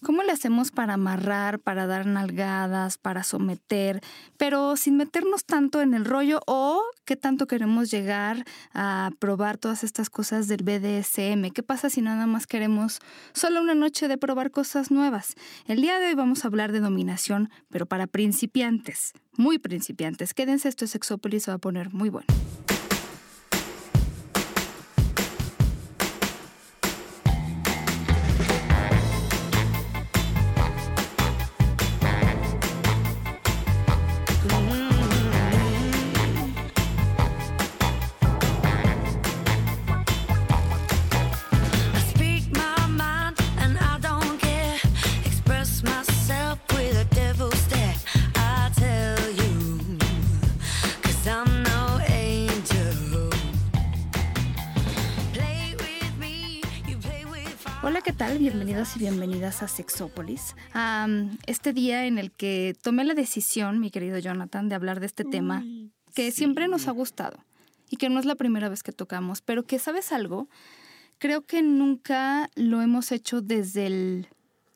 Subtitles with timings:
[0.00, 4.00] ¿Cómo le hacemos para amarrar, para dar nalgadas, para someter,
[4.36, 9.82] pero sin meternos tanto en el rollo o qué tanto queremos llegar a probar todas
[9.82, 11.50] estas cosas del BDSM?
[11.52, 13.00] ¿Qué pasa si nada más queremos
[13.32, 15.34] solo una noche de probar cosas nuevas?
[15.66, 20.32] El día de hoy vamos a hablar de dominación, pero para principiantes, muy principiantes.
[20.32, 22.26] Quédense, esto es Sexópolis, se va a poner muy bueno.
[58.78, 60.54] Bienvenidos y bienvenidas a Sexópolis.
[61.48, 65.24] este día en el que tomé la decisión, mi querido Jonathan, de hablar de este
[65.24, 65.64] tema
[66.14, 67.42] que siempre nos ha gustado
[67.90, 70.48] y que no es la primera vez que tocamos, pero que, ¿sabes algo?
[71.18, 74.28] Creo que nunca lo hemos hecho desde el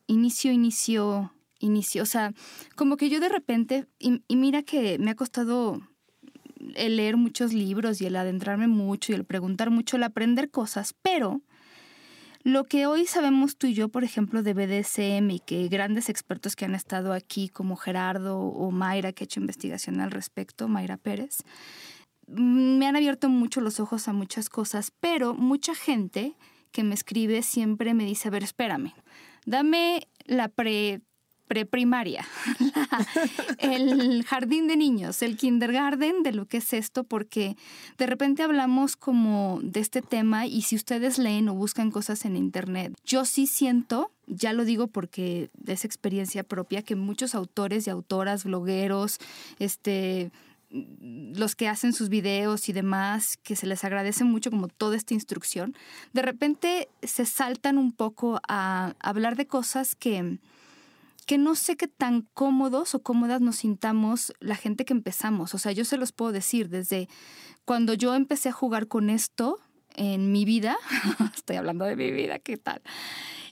[0.07, 2.03] inicio, inicio, inicio.
[2.03, 2.33] O sea,
[2.75, 5.79] como que yo de repente, y, y mira que me ha costado
[6.75, 10.93] el leer muchos libros y el adentrarme mucho y el preguntar mucho, el aprender cosas,
[11.01, 11.41] pero
[12.43, 16.55] lo que hoy sabemos tú y yo, por ejemplo, de BDSM y que grandes expertos
[16.55, 20.97] que han estado aquí, como Gerardo o Mayra, que ha hecho investigación al respecto, Mayra
[20.97, 21.43] Pérez,
[22.27, 26.35] mm, me han abierto mucho los ojos a muchas cosas, pero mucha gente
[26.71, 28.93] que me escribe siempre me dice, a ver, espérame,
[29.45, 31.01] dame la pre
[31.53, 32.25] preprimaria,
[33.59, 37.55] el jardín de niños, el kindergarten de lo que es esto, porque
[37.99, 42.37] de repente hablamos como de este tema y si ustedes leen o buscan cosas en
[42.37, 47.91] internet, yo sí siento, ya lo digo porque es experiencia propia, que muchos autores y
[47.91, 49.19] autoras, blogueros,
[49.59, 50.31] este
[50.73, 55.13] los que hacen sus videos y demás, que se les agradece mucho como toda esta
[55.13, 55.75] instrucción,
[56.13, 60.39] de repente se saltan un poco a hablar de cosas que,
[61.23, 65.53] que no sé qué tan cómodos o cómodas nos sintamos la gente que empezamos.
[65.53, 67.07] O sea, yo se los puedo decir, desde
[67.65, 69.59] cuando yo empecé a jugar con esto
[69.95, 70.77] en mi vida,
[71.35, 72.81] estoy hablando de mi vida, ¿qué tal?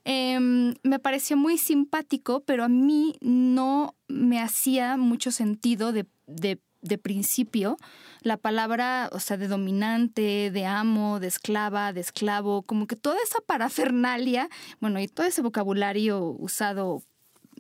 [0.04, 6.60] Em, me pareció muy simpático, pero a mí no me hacía mucho sentido de, de,
[6.82, 7.78] de principio
[8.22, 13.18] la palabra, o sea, de dominante, de amo, de esclava, de esclavo, como que toda
[13.24, 14.50] esa parafernalia,
[14.80, 17.04] bueno, y todo ese vocabulario usado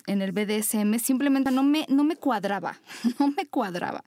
[0.07, 2.79] en el BDSM simplemente no me, no me cuadraba,
[3.19, 4.03] no me cuadraba.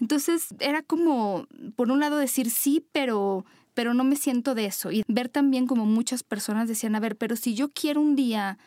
[0.00, 1.46] Entonces era como,
[1.76, 3.44] por un lado, decir sí, pero,
[3.74, 4.90] pero no me siento de eso.
[4.90, 8.58] Y ver también como muchas personas decían, a ver, pero si yo quiero un día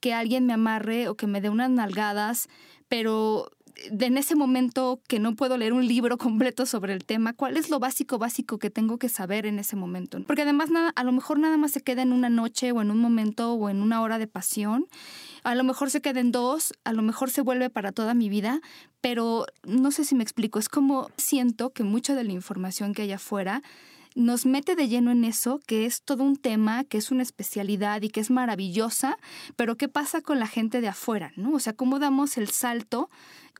[0.00, 2.48] que alguien me amarre o que me dé unas nalgadas,
[2.88, 7.56] pero en ese momento que no puedo leer un libro completo sobre el tema, ¿cuál
[7.56, 10.22] es lo básico, básico que tengo que saber en ese momento?
[10.26, 12.90] Porque además nada, a lo mejor nada más se queda en una noche o en
[12.90, 14.86] un momento o en una hora de pasión.
[15.46, 18.28] A lo mejor se queda en dos, a lo mejor se vuelve para toda mi
[18.28, 18.60] vida,
[19.00, 20.58] pero no sé si me explico.
[20.58, 23.62] Es como siento que mucha de la información que hay afuera
[24.16, 28.02] nos mete de lleno en eso, que es todo un tema, que es una especialidad
[28.02, 29.18] y que es maravillosa,
[29.54, 31.32] pero ¿qué pasa con la gente de afuera?
[31.36, 31.52] ¿no?
[31.52, 33.08] O sea, ¿cómo damos el salto?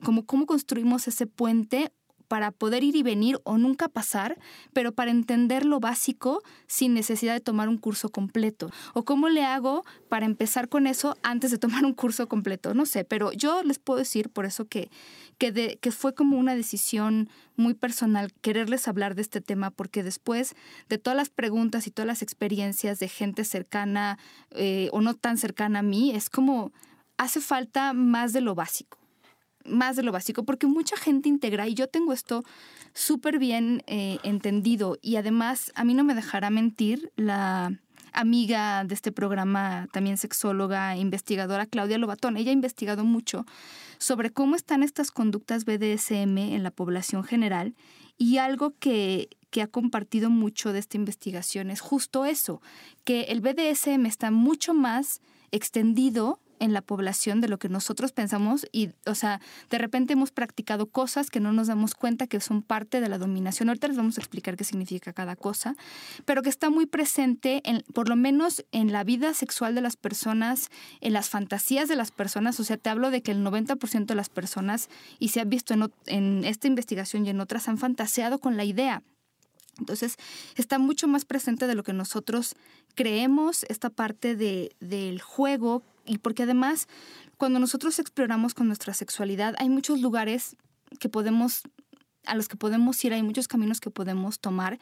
[0.03, 1.93] ¿Cómo, cómo construimos ese puente
[2.27, 4.37] para poder ir y venir o nunca pasar,
[4.73, 8.69] pero para entender lo básico sin necesidad de tomar un curso completo.
[8.93, 12.73] ¿O cómo le hago para empezar con eso antes de tomar un curso completo?
[12.73, 14.89] No sé, pero yo les puedo decir por eso que,
[15.37, 20.55] que, que fue como una decisión muy personal quererles hablar de este tema, porque después
[20.89, 24.19] de todas las preguntas y todas las experiencias de gente cercana
[24.51, 26.71] eh, o no tan cercana a mí, es como
[27.17, 28.97] hace falta más de lo básico
[29.67, 32.43] más de lo básico, porque mucha gente integra, y yo tengo esto
[32.93, 37.79] súper bien eh, entendido, y además a mí no me dejará mentir la
[38.13, 42.37] amiga de este programa, también sexóloga, investigadora, Claudia Lobatón.
[42.37, 43.45] Ella ha investigado mucho
[43.99, 47.75] sobre cómo están estas conductas BDSM en la población general
[48.17, 52.61] y algo que, que ha compartido mucho de esta investigación es justo eso,
[53.03, 55.21] que el BDSM está mucho más
[55.51, 60.31] extendido en la población de lo que nosotros pensamos y, o sea, de repente hemos
[60.31, 63.69] practicado cosas que no nos damos cuenta que son parte de la dominación.
[63.69, 65.75] Ahorita les vamos a explicar qué significa cada cosa,
[66.25, 69.95] pero que está muy presente, en, por lo menos en la vida sexual de las
[69.95, 70.69] personas,
[71.01, 72.59] en las fantasías de las personas.
[72.59, 74.89] O sea, te hablo de que el 90% de las personas,
[75.19, 78.63] y se ha visto en, en esta investigación y en otras, han fantaseado con la
[78.63, 79.03] idea
[79.79, 80.15] entonces,
[80.55, 82.55] está mucho más presente de lo que nosotros
[82.95, 86.87] creemos esta parte de, del juego y porque además
[87.37, 90.55] cuando nosotros exploramos con nuestra sexualidad hay muchos lugares
[90.99, 91.63] que podemos
[92.27, 94.79] a los que podemos ir, hay muchos caminos que podemos tomar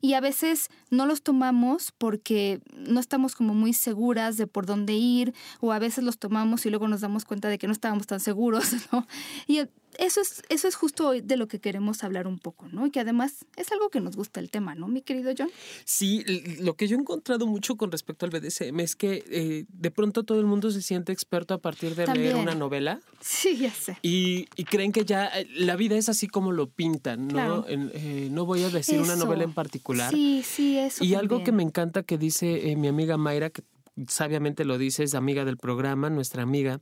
[0.00, 4.94] y a veces no los tomamos porque no estamos como muy seguras de por dónde
[4.94, 8.06] ir o a veces los tomamos y luego nos damos cuenta de que no estábamos
[8.06, 9.06] tan seguros, ¿no?
[9.46, 9.60] Y
[9.98, 12.86] eso es, eso es justo de lo que queremos hablar un poco, ¿no?
[12.86, 15.50] Y que además es algo que nos gusta el tema, ¿no, mi querido John?
[15.84, 16.24] Sí,
[16.60, 20.24] lo que yo he encontrado mucho con respecto al BDSM es que eh, de pronto
[20.24, 23.00] todo el mundo se siente experto a partir de leer una novela.
[23.20, 23.98] Sí, ya sé.
[24.02, 27.64] Y, creen que ya eh, la vida es así como lo pintan, ¿no?
[27.68, 30.12] Eh, no voy a decir una novela en particular.
[30.12, 31.02] Sí, sí, eso.
[31.04, 33.62] Y algo que me encanta que dice mi amiga Mayra, que
[34.06, 36.80] sabiamente lo dice, es amiga del programa, nuestra amiga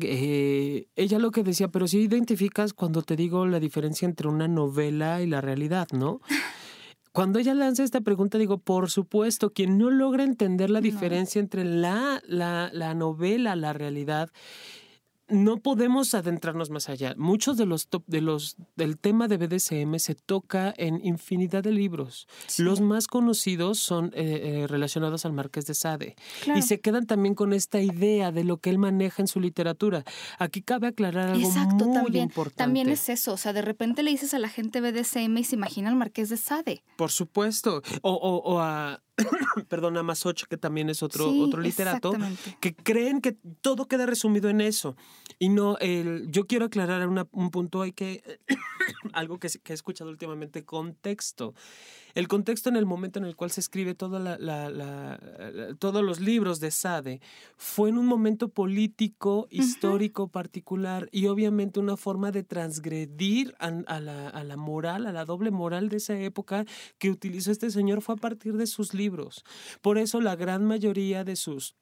[0.00, 4.48] eh, ella lo que decía, pero si identificas cuando te digo la diferencia entre una
[4.48, 6.20] novela y la realidad, ¿no?
[7.12, 11.64] Cuando ella lanza esta pregunta, digo, por supuesto, quien no logra entender la diferencia entre
[11.64, 14.30] la, la, la novela, la realidad,
[15.28, 17.14] no podemos adentrarnos más allá.
[17.16, 22.28] Muchos de los, de los del tema de BDSM se toca en infinidad de libros.
[22.58, 26.16] Los más conocidos son eh, eh, relacionados al Marqués de Sade
[26.54, 30.04] y se quedan también con esta idea de lo que él maneja en su literatura.
[30.38, 32.56] Aquí cabe aclarar algo muy también, importante.
[32.56, 35.56] También es eso, o sea, de repente le dices a la gente BDSM y se
[35.56, 36.82] imagina al Marqués de Sade.
[36.96, 39.02] Por supuesto, o, o a
[39.68, 42.12] perdón, a Masoch, que también es otro, otro literato,
[42.60, 44.96] que creen que todo queda resumido en eso.
[45.38, 48.40] Y no, el, yo quiero aclarar un punto, hay que,
[49.12, 51.54] algo que, que, he escuchado últimamente, contexto.
[52.16, 55.20] El contexto en el momento en el cual se escribe toda la,
[55.78, 57.20] todos los libros de Sade
[57.58, 64.30] fue en un momento político, histórico particular y obviamente una forma de transgredir a, la,
[64.30, 66.64] a la moral, a la doble moral de esa época
[66.96, 69.44] que utilizó este señor fue a partir de sus libros.
[69.82, 71.76] Por eso la gran mayoría de sus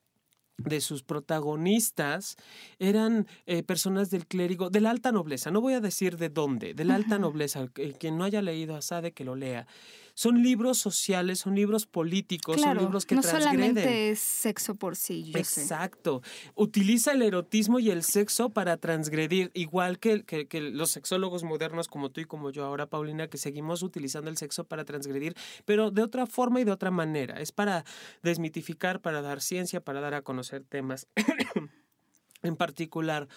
[0.57, 2.37] de sus protagonistas
[2.79, 6.75] eran eh, personas del clérigo, de la alta nobleza, no voy a decir de dónde,
[6.75, 7.67] de la alta nobleza,
[7.99, 9.67] quien no haya leído a Sade que lo lea
[10.15, 13.75] son libros sociales, son libros políticos, son libros que no transgreden.
[13.75, 15.25] solamente es sexo por sí.
[15.25, 16.23] Yo Exacto.
[16.55, 21.89] Utiliza el erotismo y el sexo para transgredir, igual que, que, que, los sexólogos modernos
[21.89, 25.35] como tú y como yo ahora, Paulina, que seguimos utilizando el sexo para transgredir,
[25.65, 27.41] pero de otra forma y de otra manera.
[27.41, 27.85] Es para
[28.23, 31.09] desmitificar, para dar ciencia, para dar a conocer temas.
[32.43, 33.29] en particular,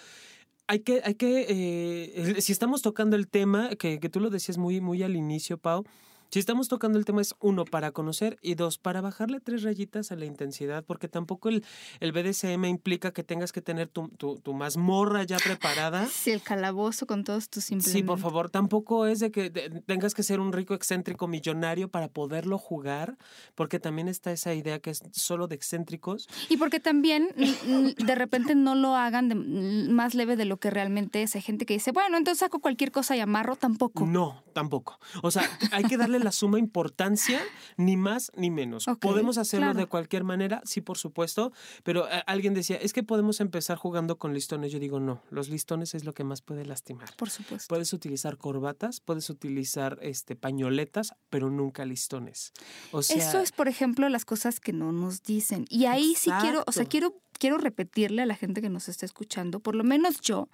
[0.68, 4.58] hay que, hay que eh, si estamos tocando el tema, que, que, tú lo decías
[4.58, 5.86] muy, muy al inicio, Pau,
[6.30, 10.12] si estamos tocando el tema es uno, para conocer y dos, para bajarle tres rayitas
[10.12, 11.64] a la intensidad, porque tampoco el,
[12.00, 16.08] el BDSM implica que tengas que tener tu, tu, mazmorra ya preparada.
[16.18, 17.92] Sí, el calabozo con todos tus implementos.
[17.92, 19.50] Sí, por favor, tampoco es de que
[19.86, 23.18] tengas que ser un rico excéntrico millonario para poderlo jugar,
[23.56, 26.28] porque también está esa idea que es solo de excéntricos.
[26.50, 31.24] Y porque también de repente no lo hagan de, más leve de lo que realmente
[31.24, 31.36] es.
[31.36, 34.06] Hay gente que dice, bueno, entonces saco cualquier cosa y amarro, tampoco.
[34.06, 35.00] No, tampoco.
[35.22, 37.42] O sea, hay que darle la suma importancia,
[37.78, 38.86] ni más ni menos.
[39.00, 41.52] podemos hacerlo de cualquier manera, sí, por supuesto,
[41.84, 44.72] pero eh, alguien decía, es que podemos empezar jugando con listones.
[44.72, 47.16] Yo digo, no, los listones es lo que más puede lastimar.
[47.16, 47.68] Por supuesto.
[47.70, 52.54] Puedes utilizar corbatas, puedes utilizar este, pañoletas, pero nunca listones.
[52.92, 55.66] O sea, Eso es, por ejemplo, las cosas que no nos dicen.
[55.70, 59.06] Y ahí sí quiero, o sea, quiero, quiero repetirle a la gente que nos está
[59.06, 60.50] escuchando, por lo menos yo,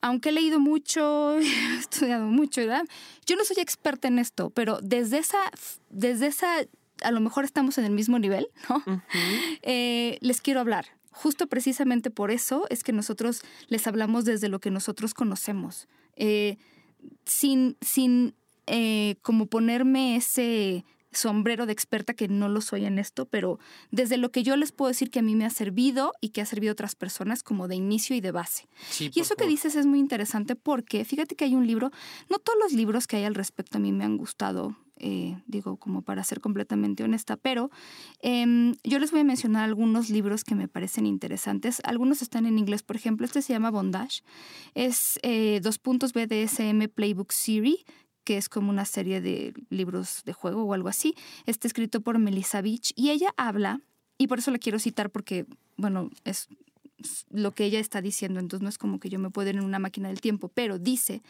[0.00, 2.86] aunque he leído mucho, he estudiado mucho, ¿verdad?
[3.26, 5.38] Yo no soy experta en esto, pero desde esa,
[5.90, 6.58] desde esa,
[7.02, 8.82] a lo mejor estamos en el mismo nivel, ¿no?
[9.62, 10.86] Eh, les quiero hablar.
[11.10, 16.58] Justo precisamente por eso es que nosotros les hablamos desde lo que nosotros conocemos, eh,
[17.24, 18.34] sin, sin
[18.66, 20.84] eh, como ponerme ese
[21.16, 23.58] sombrero de experta que no lo soy en esto, pero
[23.90, 26.40] desde lo que yo les puedo decir que a mí me ha servido y que
[26.40, 28.68] ha servido a otras personas como de inicio y de base.
[29.00, 31.90] y eso que dices es muy interesante porque fíjate que hay un libro,
[32.30, 35.76] no todos los libros que hay al respecto a mí me han gustado, eh, digo
[35.76, 37.70] como para ser completamente honesta, pero
[38.20, 41.82] em, yo les voy a mencionar algunos libros que me parecen interesantes.
[41.84, 44.22] Algunos están en inglés, por ejemplo, este se llama Bondage,
[44.74, 47.84] es eh, dos puntos BDSM Playbook Series
[48.26, 51.14] que es como una serie de libros de juego o algo así.
[51.46, 53.80] Está escrito por Melissa Beach y ella habla,
[54.18, 56.48] y por eso la quiero citar porque, bueno, es
[57.30, 59.64] lo que ella está diciendo, entonces no es como que yo me pueda ir en
[59.64, 61.22] una máquina del tiempo, pero dice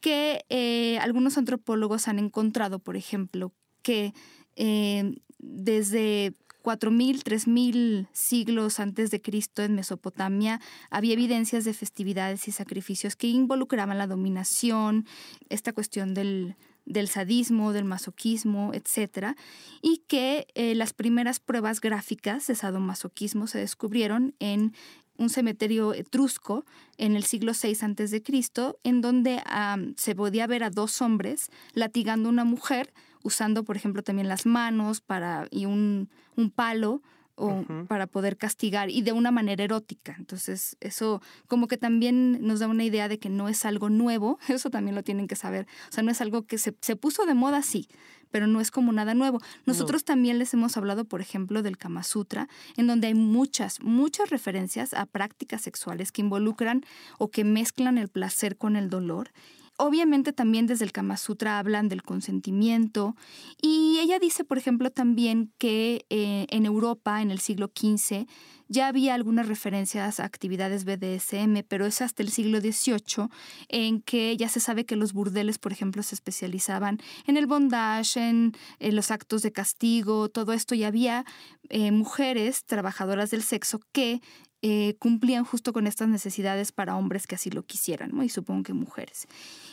[0.00, 3.52] que eh, algunos antropólogos han encontrado, por ejemplo,
[3.82, 4.12] que
[4.56, 6.34] eh, desde
[6.66, 13.28] 4.000, 3.000 siglos antes de Cristo en Mesopotamia había evidencias de festividades y sacrificios que
[13.28, 15.06] involucraban la dominación,
[15.48, 19.36] esta cuestión del, del sadismo, del masoquismo, etc.
[19.80, 24.74] Y que eh, las primeras pruebas gráficas de sadomasoquismo se descubrieron en
[25.18, 26.64] un cementerio etrusco
[26.98, 28.22] en el siglo VI a.C.,
[28.82, 29.40] en donde
[29.96, 32.92] se podía ver a dos hombres latigando a una mujer,
[33.22, 37.02] usando, por ejemplo, también las manos para, y un, un palo
[37.36, 40.16] o para poder castigar y de una manera erótica.
[40.18, 44.38] Entonces, eso como que también nos da una idea de que no es algo nuevo,
[44.48, 45.66] eso también lo tienen que saber.
[45.90, 47.88] O sea, no es algo que se, se puso de moda, sí,
[48.30, 49.40] pero no es como nada nuevo.
[49.66, 54.30] Nosotros también les hemos hablado, por ejemplo, del Kama Sutra, en donde hay muchas, muchas
[54.30, 56.84] referencias a prácticas sexuales que involucran
[57.18, 59.30] o que mezclan el placer con el dolor
[59.76, 63.16] obviamente también desde el Kama Sutra hablan del consentimiento
[63.60, 68.26] y ella dice, por ejemplo, también que eh, en Europa en el siglo XV
[68.68, 73.28] ya había algunas referencias a actividades BDSM, pero es hasta el siglo XVIII
[73.68, 78.18] en que ya se sabe que los burdeles, por ejemplo, se especializaban en el bondage,
[78.18, 81.24] en, los actos de castigo, todo esto, y había
[81.68, 84.20] eh, mujeres trabajadoras del sexo que
[84.62, 88.72] eh, cumplían justo con estas necesidades para hombres que así lo quisieran, y supongo que
[88.72, 89.28] mujeres.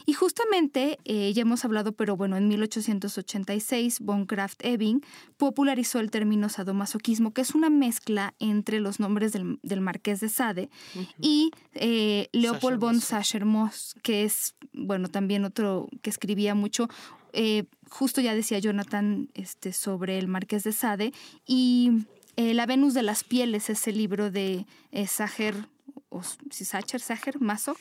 [0.05, 5.01] Y justamente, eh, ya hemos hablado, pero bueno, en 1886, von Kraft Ebing
[5.37, 10.69] popularizó el término sadomasoquismo, que es una mezcla entre los nombres del, marqués de Sade
[11.19, 16.87] y eh, Leopold von Sacher-Moss, que es, bueno, también otro que escribía mucho.
[17.89, 21.13] justo ya decía Jonathan este, sobre el marqués de Sade
[21.47, 22.05] y
[22.35, 25.67] eh, la Venus de las Pieles es el libro de eh, Sacher,
[26.13, 27.77] o si Sacher, Sacher, Masok.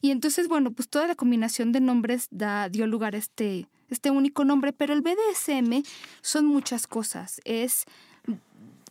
[0.00, 4.10] Y entonces, bueno, pues toda la combinación de nombres da, dio lugar a este, este
[4.10, 5.82] único nombre, pero el BDSM
[6.22, 7.40] son muchas cosas.
[7.44, 7.84] Es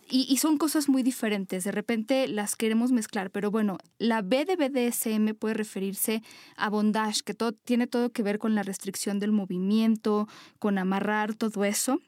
[0.08, 1.64] y, son cosas muy diferentes.
[1.64, 6.22] De repente las queremos mezclar, pero bueno, la B de BDSM puede referirse
[6.56, 10.28] a bondage, que todo, tiene todo que ver con la restricción del movimiento,
[10.58, 12.00] con amarrar, todo eso.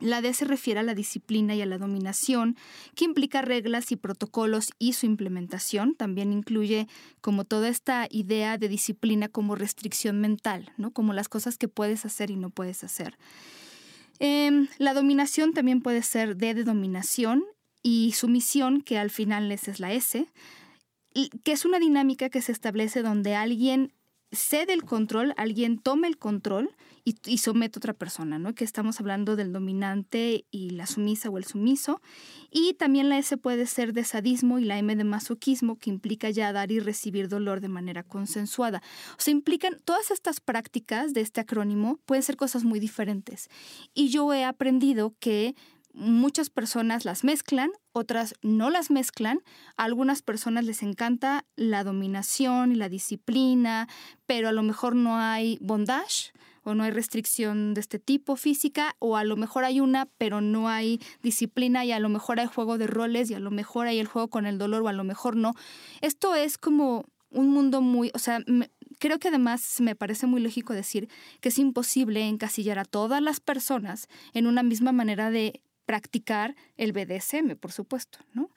[0.00, 2.56] La D se refiere a la disciplina y a la dominación,
[2.96, 5.94] que implica reglas y protocolos y su implementación.
[5.94, 6.88] También incluye
[7.20, 10.90] como toda esta idea de disciplina como restricción mental, ¿no?
[10.90, 13.16] como las cosas que puedes hacer y no puedes hacer.
[14.18, 17.44] Em, la dominación también puede ser D de dominación
[17.82, 20.26] y sumisión, que al final es la S,
[21.44, 23.92] que es una dinámica que se establece donde alguien
[24.34, 26.70] cede el control, alguien toma el control
[27.04, 28.54] y, somete a otra persona, ¿no?
[28.54, 32.00] Que estamos hablando del dominante y la sumisa o el sumiso.
[32.50, 36.30] Y también la S puede ser de sadismo y la M de masoquismo, que implica
[36.30, 38.82] ya dar y recibir dolor de manera consensuada.
[39.18, 43.48] O sea, implican todas estas prácticas de este acrónimo pueden ser cosas muy diferentes.
[43.92, 45.54] Y yo he aprendido que
[45.94, 49.40] muchas personas las mezclan, otras no las mezclan.
[49.76, 53.88] A algunas personas les encanta la dominación y la disciplina,
[54.26, 56.32] pero a lo mejor no hay bondage
[56.64, 60.40] o no hay restricción de este tipo física, o a lo mejor hay una, pero
[60.40, 63.86] no hay disciplina y a lo mejor hay juego de roles y a lo mejor
[63.86, 65.54] hay el juego con el dolor o a lo mejor no.
[66.00, 68.40] Esto es como un mundo muy, o sea,
[68.98, 71.08] creo que además me parece muy lógico decir
[71.40, 76.92] que es imposible encasillar a todas las personas en una misma manera de practicar el
[76.92, 78.50] BDSM, por supuesto, ¿no?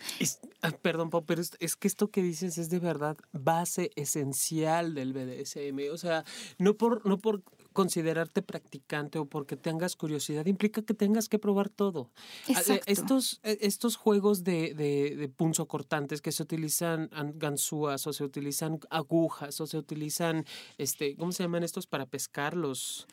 [0.62, 5.92] Ah, perdón, pero es, que esto que dices es de verdad base esencial del BDSM.
[5.92, 6.24] O sea,
[6.58, 7.44] no por, no por
[7.74, 12.10] considerarte practicante o porque tengas curiosidad, implica que tengas que probar todo.
[12.56, 18.08] Ah, eh, estos, eh, estos juegos de, de, de punzo cortantes que se utilizan ganzúas
[18.08, 20.46] o se utilizan agujas o se utilizan,
[20.78, 23.06] este, ¿cómo se llaman estos para pescar los?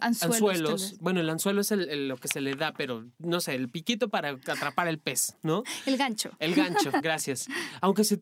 [0.00, 0.96] Anzuelos.
[1.00, 4.30] Bueno, el anzuelo es lo que se le da, pero no sé, el piquito para
[4.30, 5.62] atrapar el pez, ¿no?
[5.86, 6.30] El gancho.
[6.38, 7.48] El gancho, gracias.
[7.80, 8.18] Aunque se,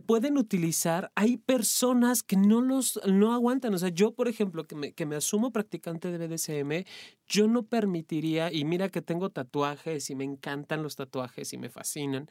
[0.00, 3.74] pueden utilizar, hay personas que no los no aguantan.
[3.74, 6.86] O sea, yo, por ejemplo, que me, que me asumo practicante de BDSM,
[7.26, 11.70] yo no permitiría, y mira que tengo tatuajes y me encantan los tatuajes y me
[11.70, 12.28] fascinan,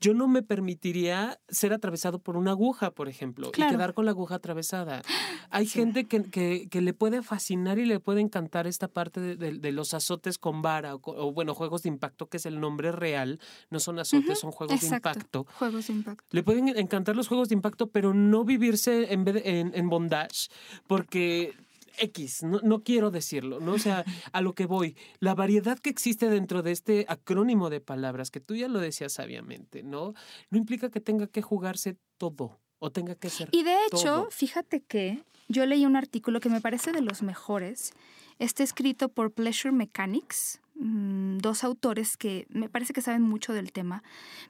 [0.00, 4.12] yo no me permitiría ser atravesado por una aguja, por ejemplo, y quedar con la
[4.12, 5.02] aguja atravesada.
[5.50, 9.94] Hay gente que, que, le puede fascinar y le puede encantar esta parte de, los
[9.94, 13.38] azotes con vara, o, bueno, juegos de impacto, que es el nombre real,
[13.70, 15.46] no son azotes, son juegos de impacto.
[15.58, 16.24] Juegos de impacto.
[16.30, 20.48] Le pueden encantar los juegos de impacto, pero no vivirse en, en, en bondage,
[20.86, 21.54] porque
[21.98, 23.72] X, no, quiero decirlo, ¿no?
[23.72, 27.80] O sea, a lo que voy, la variedad que existe dentro de este acrónimo de
[27.80, 30.14] palabras, que tú ya lo decías sabiamente, ¿no?
[30.50, 33.48] No implica que tenga que jugarse todo o tenga que ser.
[33.52, 37.92] Y de hecho, fíjate que yo leí un artículo que me parece de los mejores.
[38.38, 43.72] Está escrito por Pleasure Mechanics, mm, dos autores que me parece que saben mucho del
[43.72, 44.02] tema.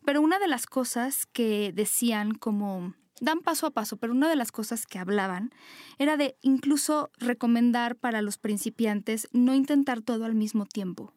[0.05, 4.37] Pero una de las cosas que decían como dan paso a paso, pero una de
[4.37, 5.51] las cosas que hablaban
[5.99, 11.13] era de incluso recomendar para los principiantes no intentar todo al mismo tiempo.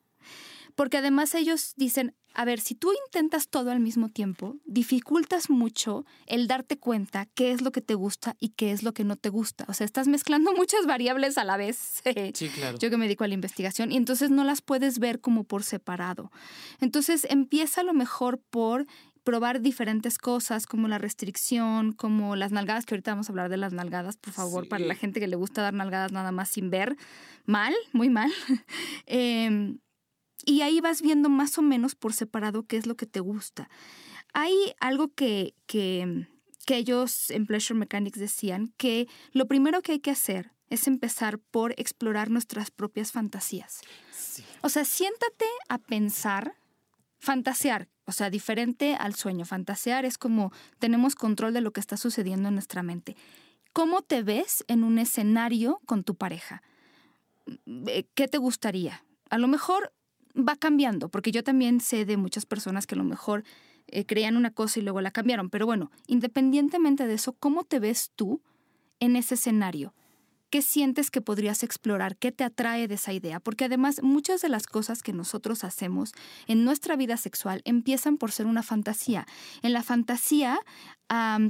[0.75, 6.05] Porque además ellos dicen, a ver, si tú intentas todo al mismo tiempo, dificultas mucho
[6.27, 9.15] el darte cuenta qué es lo que te gusta y qué es lo que no
[9.15, 9.65] te gusta.
[9.67, 12.01] O sea, estás mezclando muchas variables a la vez.
[12.33, 12.77] Sí, claro.
[12.77, 15.63] Yo que me dedico a la investigación y entonces no las puedes ver como por
[15.63, 16.31] separado.
[16.79, 18.85] Entonces empieza a lo mejor por
[19.23, 23.57] probar diferentes cosas como la restricción, como las nalgadas, que ahorita vamos a hablar de
[23.57, 26.69] las nalgadas, por favor, para la gente que le gusta dar nalgadas nada más sin
[26.69, 26.97] ver,
[27.45, 28.31] mal, muy mal.
[29.05, 29.77] Em,
[30.45, 33.69] y ahí vas viendo más o menos por separado qué es lo que te gusta.
[34.33, 36.27] Hay algo que, que,
[36.65, 41.37] que ellos en Pleasure Mechanics decían, que lo primero que hay que hacer es empezar
[41.37, 43.81] por explorar nuestras propias fantasías.
[44.61, 46.55] O sea, siéntate a pensar,
[47.19, 49.45] fantasear, o sea, diferente al sueño.
[49.45, 53.17] Fantasear es como tenemos control de lo que está sucediendo en nuestra mente.
[53.73, 56.63] ¿Cómo te ves en un escenario con tu pareja?
[57.87, 59.03] Eh, ¿Qué te gustaría?
[59.29, 59.93] A lo mejor
[60.37, 63.43] va cambiando, porque yo también sé de muchas personas que a lo mejor
[63.87, 65.49] eh, creían una cosa y luego la cambiaron.
[65.49, 68.41] Pero bueno, independientemente de eso, ¿cómo te ves tú
[68.99, 69.93] en ese escenario?
[70.49, 72.17] ¿Qué sientes que podrías explorar?
[72.17, 73.39] ¿Qué te atrae de esa idea?
[73.39, 76.11] Porque además muchas de las cosas que nosotros hacemos
[76.45, 79.25] en nuestra vida sexual empiezan por ser una fantasía.
[79.61, 80.59] En la fantasía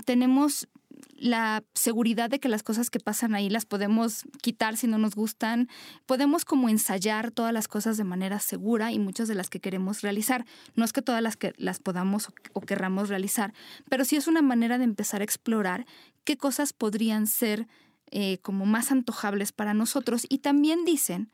[0.05, 0.67] tenemos
[1.15, 5.15] la seguridad de que las cosas que pasan ahí las podemos quitar si no nos
[5.15, 5.69] gustan.
[6.05, 10.01] Podemos como ensayar todas las cosas de manera segura y muchas de las que queremos
[10.01, 10.45] realizar.
[10.75, 13.53] No es que todas las que las podamos o, querramos realizar,
[13.89, 15.85] pero sí es una manera de empezar a explorar
[16.23, 17.67] qué cosas podrían ser
[18.11, 20.25] eh, como más antojables para nosotros.
[20.29, 21.31] Y también dicen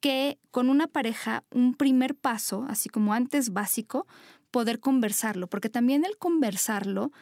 [0.00, 4.06] que con una pareja un primer paso, así como antes básico,
[4.50, 7.12] poder conversarlo, porque también el conversarlo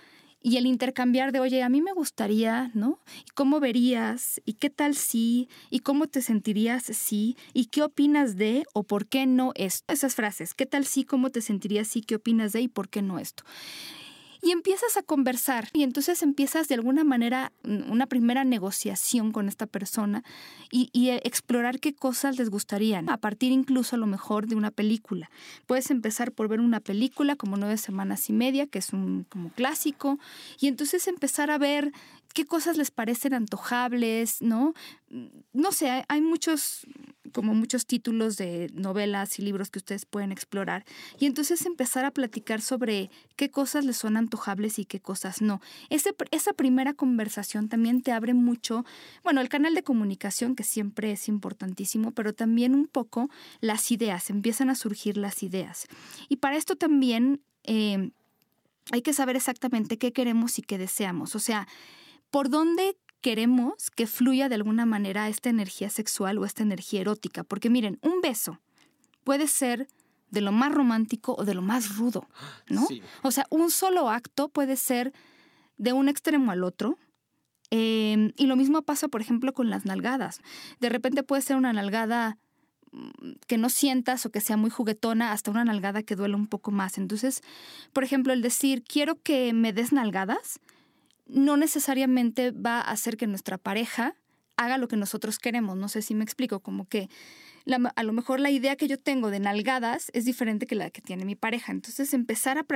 [0.41, 3.01] y el intercambiar de, oye, a mí me gustaría, ¿no?
[3.27, 4.41] ¿Y cómo verías?
[4.45, 5.49] ¿Y qué tal si?
[5.71, 7.37] ¿Y cómo te sentirías si?
[7.53, 9.93] ¿Y qué opinas de o por qué no esto?
[9.93, 11.05] Esas frases, ¿qué tal si?
[11.05, 12.03] ¿Cómo te sentirías si?
[12.03, 13.45] ¿Qué opinas de y por qué no esto?
[14.43, 19.49] Y empiezas a conversar y entonces empiezas de alguna manera mm, una primera negociación con
[19.49, 20.23] esta persona
[20.71, 24.71] y, eh, explorar qué cosas les gustarían, a partir incluso a lo mejor de una
[24.71, 25.31] película.
[25.67, 29.51] Puedes empezar por ver una película como Nueve Semanas y Media, que es un como
[29.51, 30.19] clásico,
[30.61, 31.93] y entonces empezar a ver
[32.39, 34.73] qué cosas les parecen antojables, ¿no?
[35.53, 36.87] No sé, hay muchos
[37.33, 40.85] como muchos títulos de novelas y libros que ustedes pueden explorar
[41.19, 45.61] y entonces empezar a platicar sobre qué cosas les son antojables y qué cosas no.
[45.91, 48.85] esa primera conversación también te abre mucho,
[49.25, 54.31] bueno, el canal de comunicación que siempre es importantísimo, pero también un poco las ideas,
[54.31, 55.89] empiezan a surgir las ideas.
[56.29, 58.13] Y para esto también eh,
[58.93, 61.67] hay que saber exactamente qué queremos y qué deseamos, o sea,
[62.31, 67.45] por dónde queremos que fluya de alguna manera esta energía sexual o esta energía erótica.
[67.45, 68.61] Porque miren, un beso
[69.25, 69.89] puede ser
[70.31, 72.29] de lo más romántico o de lo más rudo,
[72.69, 72.87] ¿no?
[73.23, 75.13] O sea, un solo acto puede ser
[75.79, 76.99] de un extremo al otro.
[77.71, 80.41] Em, y lo mismo pasa, por ejemplo, con las nalgadas.
[80.81, 82.39] De repente puede ser una nalgada
[82.93, 86.47] mm, que no sientas o que sea muy juguetona hasta una nalgada que duele un
[86.47, 86.99] poco más.
[86.99, 87.43] Entonces,
[87.93, 90.61] por ejemplo, el decir, quiero que me des nalgadas,
[91.29, 94.17] no necesariamente va a hacer que nuestra pareja
[94.57, 95.77] haga lo que nosotros queremos.
[95.77, 97.09] No sé si me explico, como que
[97.95, 101.03] a lo mejor la idea que yo tengo de nalgadas es diferente que la que
[101.03, 101.73] tiene mi pareja.
[101.73, 102.67] Entonces empezar a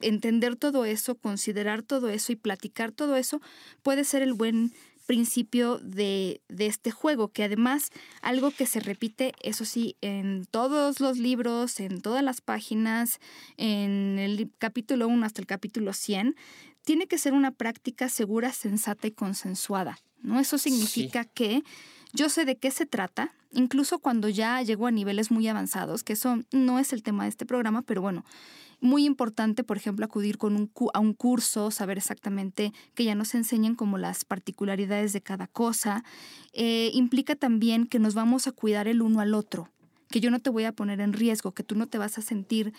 [0.00, 3.40] entender todo eso, considerar todo eso y platicar todo eso
[3.82, 4.72] puede ser el buen
[5.06, 11.00] principio de, de, este juego, que además algo que se repite, eso sí, en todos
[11.00, 13.18] los libros, en todas las páginas,
[13.56, 16.36] en el capítulo 1 hasta el capítulo 100,
[16.84, 19.98] tiene que ser una práctica segura, sensata y consensuada.
[20.22, 20.40] ¿no?
[20.40, 21.62] Eso significa que
[22.12, 26.12] yo sé de qué se trata, incluso cuando ya llego a niveles muy avanzados, que
[26.12, 28.24] eso no es el tema de este programa, pero bueno,
[28.80, 33.34] muy importante, por ejemplo, acudir con un, a un curso, saber exactamente que ya nos
[33.34, 36.04] enseñen como las particularidades de cada cosa.
[36.52, 39.68] Eh, implica también que nos vamos a cuidar el uno al otro,
[40.10, 42.22] que yo no te voy a poner en riesgo, que tú no te vas a
[42.22, 42.72] sentir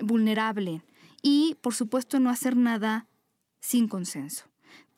[0.00, 0.82] vulnerable.
[1.22, 3.08] Y, por supuesto, no hacer nada
[3.62, 4.44] sin consenso.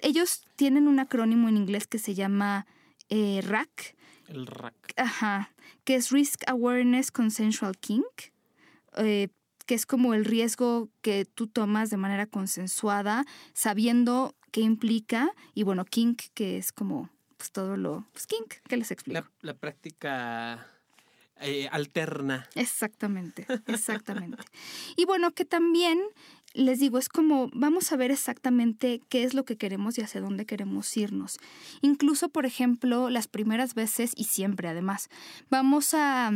[0.01, 2.67] Ellos tienen un acrónimo en inglés que se llama
[3.09, 3.95] eh, RAC.
[4.27, 4.75] El RAC.
[4.97, 5.53] Ajá,
[5.85, 8.33] que es Risk Awareness Consensual Kink,
[8.97, 9.29] eh,
[9.67, 15.63] que es como el riesgo que tú tomas de manera consensuada, sabiendo qué implica, y
[15.63, 18.07] bueno, kink, que es como pues, todo lo...
[18.13, 19.27] Pues kink, ¿qué les explico?
[19.41, 20.67] La, práctica
[21.41, 22.49] eh, alterna.
[22.55, 24.43] Exactamente, exactamente.
[24.97, 26.01] y bueno, que también
[26.55, 30.21] les digo, es como vamos a ver exactamente qué es lo que queremos y hacia
[30.21, 31.39] dónde queremos irnos.
[31.83, 35.11] Incluso, por ejemplo, las primeras veces y siempre además,
[35.51, 36.31] vamos a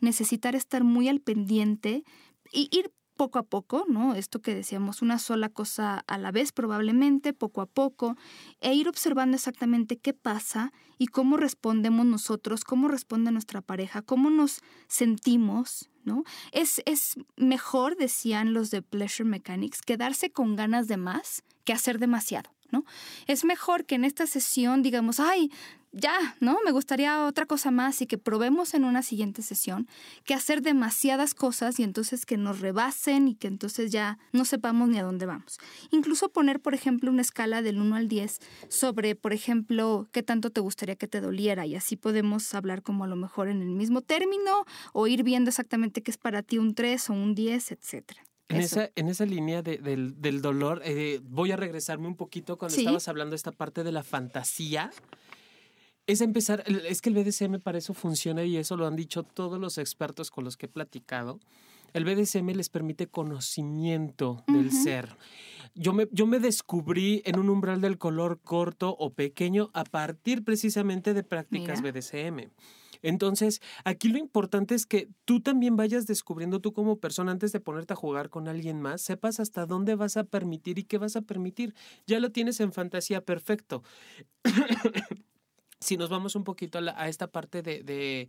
[0.00, 2.04] necesitar estar muy al pendiente
[2.52, 4.14] y ir poco a poco, ¿no?
[4.14, 8.16] Esto que decíamos, una sola cosa a la vez probablemente, poco a poco,
[8.62, 14.30] e ir observando exactamente qué pasa y cómo respondemos nosotros, cómo responde nuestra pareja, cómo
[14.30, 16.24] nos sentimos, ¿no?
[16.52, 22.00] Es, es mejor, decían los de Pleasure Mechanics, quedarse con ganas de más que hacer
[22.00, 22.50] demasiado.
[22.72, 22.84] ¿No?
[23.26, 25.50] Es mejor que en esta sesión digamos, ay,
[25.92, 26.58] ya, ¿no?
[26.64, 29.88] Me gustaría otra cosa más y que probemos en una siguiente sesión
[30.24, 34.88] que hacer demasiadas cosas y entonces que nos rebasen y que entonces ya no sepamos
[34.88, 35.58] ni a dónde vamos.
[35.90, 40.50] Incluso poner, por ejemplo, una escala del 1 al 10 sobre, por ejemplo, qué tanto
[40.50, 43.70] te gustaría que te doliera y así podemos hablar como a lo mejor en el
[43.70, 47.72] mismo término o ir viendo exactamente qué es para ti un 3 o un 10,
[47.72, 48.29] etcétera.
[48.50, 53.08] En esa, en esa línea del, dolor, eh, voy a regresarme un poquito cuando estabas
[53.08, 54.90] hablando de esta parte de la fantasía
[56.10, 59.60] es empezar, es que el BDSM para eso funciona y eso lo han dicho todos
[59.60, 61.40] los expertos con los que he platicado.
[61.92, 65.16] El BDSM les permite conocimiento del ser.
[65.74, 70.44] Yo me, yo me descubrí en un umbral del color corto o pequeño a partir
[70.44, 72.50] precisamente de prácticas BDSM.
[73.02, 77.60] Entonces, aquí lo importante es que tú también vayas descubriendo tú como persona antes de
[77.60, 81.16] ponerte a jugar con alguien más, sepas hasta dónde vas a permitir y qué vas
[81.16, 81.74] a permitir.
[82.06, 83.82] Ya lo tienes en fantasía perfecto.
[85.80, 88.28] si nos vamos un poquito a, esta parte de,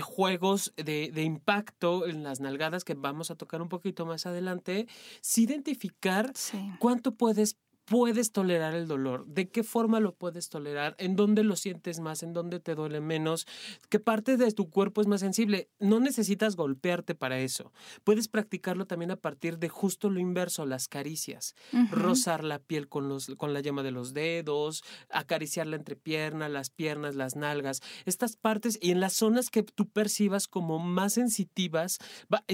[0.00, 4.86] juegos de, impacto en las nalgadas que vamos a tocar un poquito más adelante,
[5.20, 6.32] sí identificar
[6.78, 7.56] cuánto puedes
[7.90, 12.22] puedes tolerar el dolor, de qué forma lo puedes tolerar, en dónde lo sientes más,
[12.22, 13.48] en dónde te duele menos,
[13.88, 15.68] qué parte de tu cuerpo es más sensible.
[15.80, 17.72] No necesitas golpearte para eso.
[18.04, 21.56] Puedes practicarlo también a partir de justo lo inverso, las caricias.
[21.90, 26.70] Rozar la piel con, los, con la yema de los dedos, acariciar la entrepierna, las
[26.70, 27.80] piernas, las nalgas.
[28.04, 31.98] Estas partes y en las zonas que tú percibas como más sensitivas,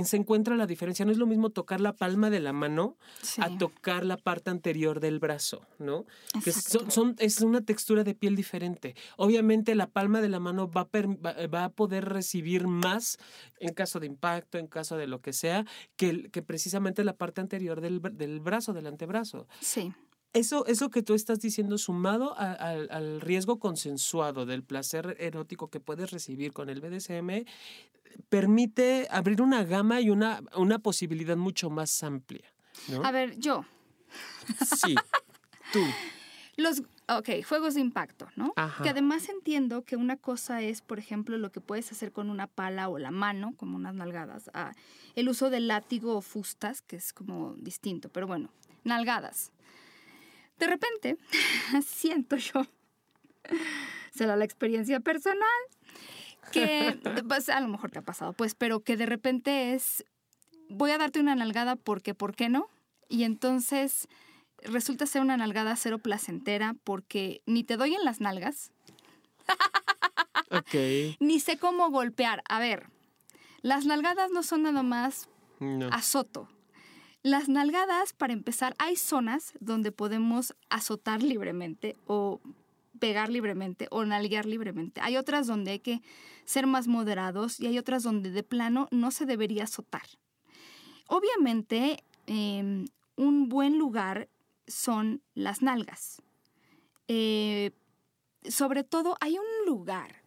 [0.03, 1.05] se encuentra la diferencia.
[1.05, 2.97] No es lo mismo tocar la palma de la mano
[3.37, 5.26] a tocar la parte anterior del brazo,
[5.79, 6.07] ¿no?
[6.45, 8.95] Que son, es una textura de piel diferente.
[9.17, 13.19] Obviamente la palma de la mano va a, va a poder recibir más
[13.61, 15.65] en caso de impacto, en caso de lo que sea,
[15.97, 19.47] que, que precisamente la parte anterior del, del brazo, del antebrazo.
[19.61, 19.93] Sí.
[20.33, 26.11] Eso, eso que tú estás diciendo sumado al riesgo consensuado del placer erótico que puedes
[26.11, 27.47] recibir con el BDSM,
[28.29, 32.53] permite abrir una gama y una, una posibilidad mucho más amplia.
[33.03, 33.65] A ver, yo,
[34.77, 34.95] Sí,
[35.73, 35.81] tú.
[36.57, 38.55] Los, ok, juegos de impacto, ¿no?
[38.83, 42.47] Que además entiendo que una cosa es, por ejemplo, lo que puedes hacer con una
[42.47, 44.51] pala o la mano, como unas nalgadas.
[45.15, 48.51] el uso del látigo o fustas, que es como distinto, pero bueno,
[48.85, 49.53] nalgadas.
[50.59, 51.19] De repente,
[51.87, 52.67] siento yo,
[54.15, 55.47] será la experiencia personal,
[56.53, 56.99] que
[57.29, 60.05] pues, a lo mejor te ha pasado, pues, pero que de repente es,
[60.71, 62.69] voy a darte una nalgada porque, ¿por qué no?
[63.09, 64.09] Y entonces
[64.63, 68.73] resulta ser una nalgada cero placentera porque ni te doy en las nalgas.
[71.21, 72.43] Ni sé cómo golpear.
[72.49, 72.89] A ver,
[73.63, 75.29] las nalgadas no son nada más
[75.91, 76.49] azoto.
[77.23, 82.41] Las nalgadas, para empezar, hay zonas donde podemos azotar libremente o
[83.01, 85.01] pegar libremente o nalguear libremente.
[85.01, 86.03] Hay otras donde hay que
[86.45, 90.07] ser más moderados y hay otras donde de plano no se debería azotar.
[91.09, 92.87] Obviamente, em,
[93.17, 94.29] un buen lugar
[94.67, 96.23] son las nalgas.
[97.09, 97.73] Eh,
[98.49, 100.23] sobre todo hay un lugar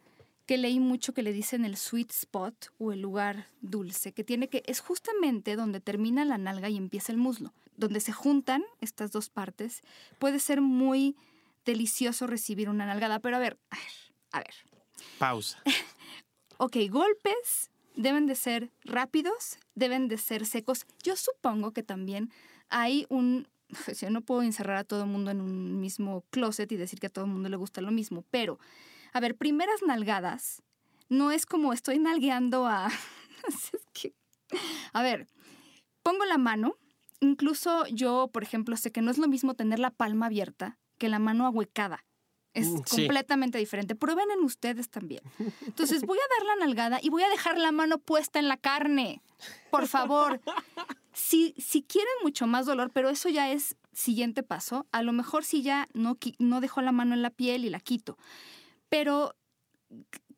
[0.46, 4.50] que leí mucho que le dicen el sweet spot o el lugar dulce, que tiene
[4.50, 9.12] que es justamente donde termina la nalga y empieza el muslo, donde se juntan estas
[9.12, 9.84] dos partes.
[10.18, 11.16] Puede ser muy
[11.66, 13.94] delicioso recibir una nalgada, pero a ver, a ver,
[14.32, 14.56] a ver.
[15.20, 15.62] Pausa.
[16.58, 20.88] ok, golpes deben de ser rápidos, deben de ser secos.
[21.04, 22.32] Yo supongo que también
[22.70, 23.48] hay un...
[24.00, 27.08] Yo no puedo encerrar a todo el mundo en un mismo closet y decir que
[27.08, 28.60] a todo el mundo le gusta lo mismo, pero,
[29.14, 30.62] a ver, primeras nalgadas,
[31.10, 32.90] no es como estoy nalgueando a...
[34.94, 35.28] A ver,
[36.02, 36.76] pongo la mano,
[37.20, 41.08] incluso yo, por ejemplo, sé que no es lo mismo tener la palma abierta que
[41.08, 42.04] la mano ahuecada.
[42.54, 43.96] Es mm, completamente diferente.
[43.96, 45.22] Prueben en ustedes también.
[45.66, 48.58] Entonces voy a dar la nalgada y voy a dejar la mano puesta en la
[48.58, 49.22] carne.
[49.72, 50.42] Por favor.
[51.14, 55.44] Si, si quieren mucho más dolor, pero eso ya es siguiente paso, a lo mejor
[55.44, 58.18] si ya no, no dejo la mano en la piel y la quito.
[58.88, 59.36] Pero,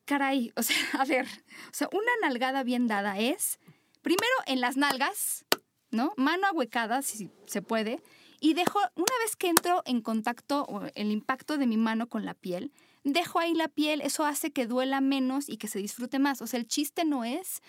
[0.05, 3.59] caray, o sea, a ver, o sea, una nalgada bien dada es,
[4.01, 5.45] primero en las nalgas,
[5.91, 6.13] ¿no?
[6.17, 8.01] Mano ahuecada, si se puede,
[8.43, 12.25] y dejo, una vez que entro en contacto, o el impacto de mi mano con
[12.25, 12.73] la piel,
[13.03, 16.41] dejo ahí la piel, eso hace que duela menos y que se disfrute más.
[16.41, 17.61] O sea, el chiste no es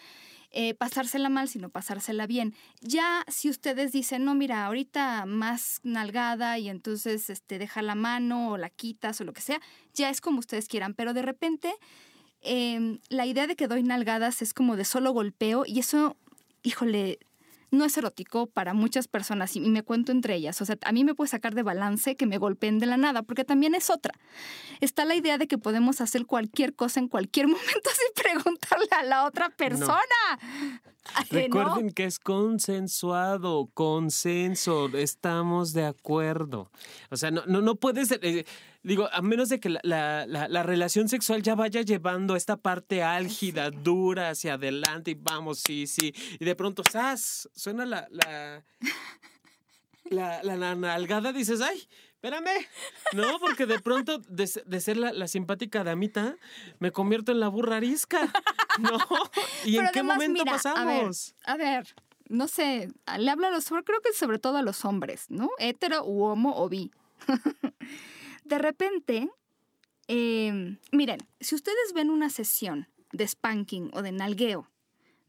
[0.51, 2.55] eh, pasársela mal, sino pasársela bien.
[2.81, 8.53] Ya si ustedes dicen, no, mira, ahorita más nalgada y entonces este, deja la mano
[8.53, 9.61] o la quitas o lo que sea,
[9.93, 11.75] ya es como ustedes quieran, pero de repente
[12.41, 16.17] em, la idea de que doy nalgadas es como de solo golpeo y eso,
[16.63, 17.19] híjole,
[17.73, 20.61] no es erótico para muchas personas y me cuento entre ellas.
[20.61, 23.23] O sea, a mí me puede sacar de balance que me golpeen de la nada,
[23.23, 24.15] porque también es otra.
[24.81, 29.03] Está la idea de que podemos hacer cualquier cosa en cualquier momento sin preguntarle a
[29.03, 29.97] la otra persona.
[31.31, 36.71] Recuerden que es consensuado, consenso, estamos de acuerdo.
[37.11, 38.13] O sea, no, no, no puedes...
[38.13, 38.45] Eh,
[38.83, 43.71] digo, a menos de que la, la, relación sexual ya vaya llevando esta parte álgida,
[43.71, 46.15] dura hacia adelante y vamos, sí, sí.
[46.39, 47.49] Y de pronto, ¡zas!
[47.55, 48.65] Suena la, la,
[50.11, 51.89] la, la, nalgada, dices, ¡ay!
[52.23, 52.69] Espérame,
[53.15, 56.37] no, porque de pronto de, ser la, simpática damita
[56.79, 58.33] me convierto en la burra arisca,
[58.79, 58.97] ¿no?
[59.65, 61.35] ¿Y en qué momento pasamos?
[61.45, 61.93] A ver,
[62.29, 65.51] no sé, le hablo a los, creo que sobre todo a los hombres, ¿no?
[65.59, 66.93] Hetero u homo o bi.
[68.45, 69.29] De repente,
[70.09, 74.69] em, miren, si ustedes ven una sesión de spanking o de nalgueo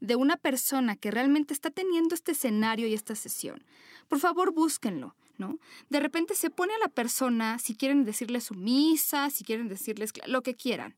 [0.00, 3.64] de una persona que realmente está teniendo este escenario y esta sesión,
[4.08, 5.58] por favor búsquenlo, ¿no?
[5.88, 10.42] De repente se pone a la persona, si quieren decirle sumisa, si quieren decirles lo
[10.42, 10.96] que quieran,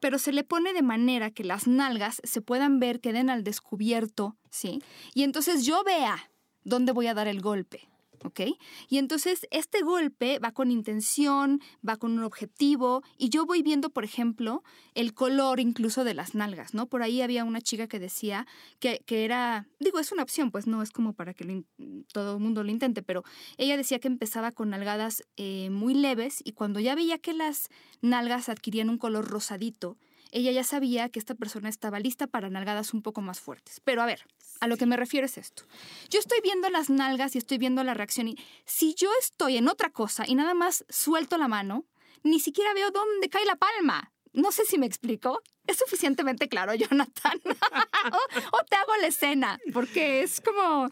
[0.00, 4.36] pero se le pone de manera que las nalgas se puedan ver, queden al descubierto,
[4.50, 4.82] ¿sí?
[5.14, 6.30] Y entonces yo vea
[6.64, 7.88] dónde voy a dar el golpe,
[8.24, 8.40] ¿ok?
[8.88, 13.90] Y entonces este golpe va con intención, va con un objetivo, y yo voy viendo,
[13.90, 14.62] por ejemplo,
[14.94, 16.86] el color incluso de las nalgas, ¿no?
[16.86, 18.46] Por ahí había una chica que decía
[18.80, 21.64] que, era, digo, es una opción, pues no es como para que
[22.12, 23.24] todo el mundo lo intente, pero
[23.58, 27.68] ella decía que empezaba con nalgadas eh, muy leves y cuando ya veía que las
[28.00, 29.96] nalgas adquirían un color rosadito,
[30.32, 33.80] ella ya sabía que esta persona estaba lista para nalgadas un poco más fuertes.
[33.84, 34.26] Pero a ver,
[34.60, 35.64] a lo que me refiero es esto.
[36.10, 39.68] Yo estoy viendo las nalgas y estoy viendo la reacción y si yo estoy en
[39.68, 41.84] otra cosa y nada más suelto la mano,
[42.22, 44.12] ni siquiera veo dónde cae la palma.
[44.32, 45.42] No sé si me explico.
[45.66, 47.40] ¿Es suficientemente claro, Jonathan?
[47.44, 50.88] o, te hago la escena, porque es como...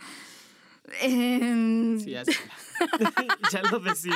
[1.00, 2.24] Em, sí, ya,
[3.52, 4.14] ya lo decidí.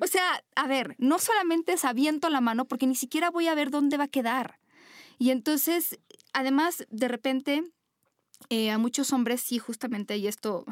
[0.00, 3.54] o sea, a ver, no solamente es aviento la mano porque ni siquiera voy a
[3.56, 4.60] ver dónde va a quedar.
[5.18, 5.98] Y entonces,
[6.32, 7.64] además, de repente,
[8.48, 10.64] eh, a muchos hombres sí, justamente, y esto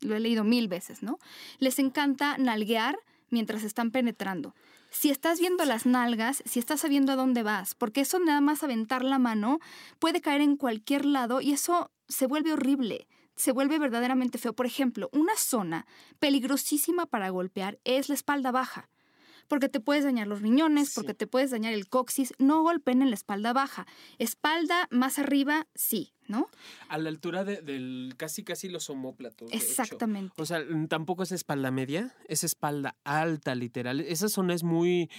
[0.00, 1.18] lo he leído mil veces, ¿no?
[1.58, 2.98] Les encanta nalguear
[3.30, 4.54] mientras están penetrando.
[4.90, 8.62] Si estás viendo las nalgas, si estás sabiendo a dónde vas, porque eso nada más
[8.62, 9.60] aventar la mano
[9.98, 13.06] puede caer en cualquier lado y eso se vuelve horrible
[13.40, 14.52] se vuelve verdaderamente feo.
[14.52, 15.86] Por ejemplo, una zona
[16.18, 18.90] peligrosísima para golpear es la espalda baja.
[19.50, 22.32] Porque te puedes dañar los riñones, porque te puedes dañar el coxis.
[22.38, 23.84] No golpeen en la espalda baja.
[24.18, 26.48] Espalda más arriba, sí, ¿no?
[26.88, 29.52] A la altura del casi casi los homóplatos.
[29.52, 30.40] Exactamente.
[30.40, 33.98] O sea, tampoco es espalda media, es espalda alta, literal.
[33.98, 35.10] Esa zona es muy.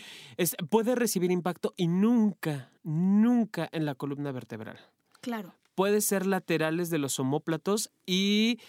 [0.70, 4.80] puede recibir impacto y nunca, nunca en la columna vertebral.
[5.20, 8.60] Claro puede ser laterales de los homóplatos y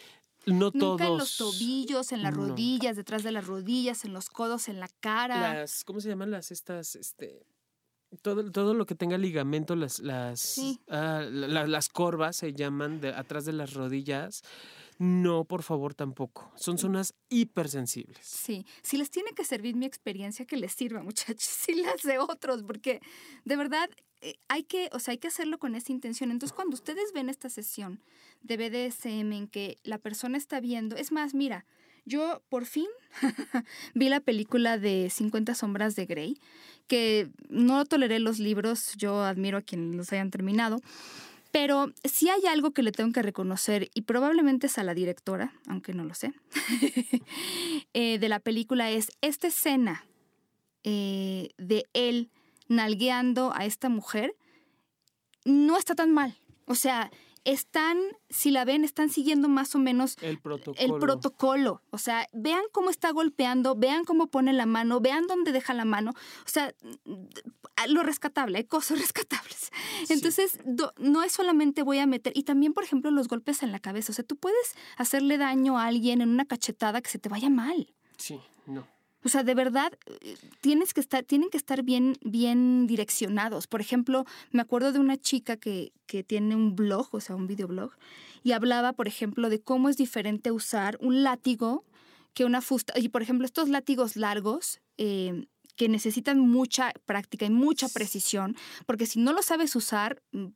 [0.47, 1.01] no todos.
[1.01, 4.89] en los tobillos, en las rodillas, detrás de las rodillas, en los codos, en la
[5.01, 5.55] cara.
[5.55, 7.47] Las, ¿cómo se llaman las estas, este,
[8.21, 13.45] todo, todo lo que tenga ligamento, las, las, ah, las corvas se llaman de, atrás
[13.45, 14.43] de las rodillas.
[14.99, 16.53] No, por favor, tampoco.
[16.55, 18.25] Son zonas hipersensibles.
[18.25, 22.19] Sí, si les tiene que servir mi experiencia, que les sirva, muchachos, si las de
[22.19, 23.01] otros, porque
[23.45, 23.89] de verdad
[24.23, 26.31] eh, hay que, o sea, hay que hacerlo con esa intención.
[26.31, 28.01] Entonces, cuando ustedes ven esta sesión
[28.43, 31.67] de BDSM en que la persona está viendo, es más, mira,
[32.05, 32.87] yo por fin
[33.95, 36.39] vi la película de 50 sombras de Grey,
[36.87, 40.81] que no toleré los libros, yo admiro a quienes los hayan terminado,
[41.53, 45.53] pero si hay algo que le tengo que reconocer, y probablemente es a la directora,
[45.67, 46.33] aunque no lo sé,
[47.93, 50.05] eh, de la película es esta escena
[50.85, 52.31] eh, de él
[52.77, 54.35] nalgueando a esta mujer,
[55.45, 56.39] no está tan mal.
[56.67, 57.11] O sea,
[57.45, 57.99] están,
[58.31, 60.95] si la ven, están siguiendo más o menos el protocolo.
[60.95, 61.83] el protocolo.
[61.91, 65.85] O sea, vean cómo está golpeando, vean cómo pone la mano, vean dónde deja la
[65.85, 66.11] mano.
[66.11, 66.73] O sea,
[67.89, 69.71] lo rescatable, hay cosas rescatables.
[70.09, 70.59] Entonces,
[70.99, 74.13] no es solamente voy a meter, y también, por ejemplo, los golpes en la cabeza.
[74.13, 77.51] O sea, tú puedes hacerle daño a alguien en una cachetada que se te vaya
[77.51, 77.93] mal.
[78.17, 78.87] Sí, no.
[79.25, 83.67] O sea, de verdad, eh, tienes que estar, tienen que estar bien, bien direccionados.
[83.67, 87.47] Por ejemplo, me acuerdo de una chica que, que tiene un blog, o sea, un
[87.47, 87.93] videoblog,
[88.43, 91.85] y hablaba, por ejemplo, de cómo es diferente usar un látigo
[92.35, 92.99] que una fusta.
[92.99, 98.57] Y, por ejemplo, estos látigos largos, eh, que necesitan mucha práctica y mucha precisión,
[98.87, 100.47] porque si no lo sabes usar, mm,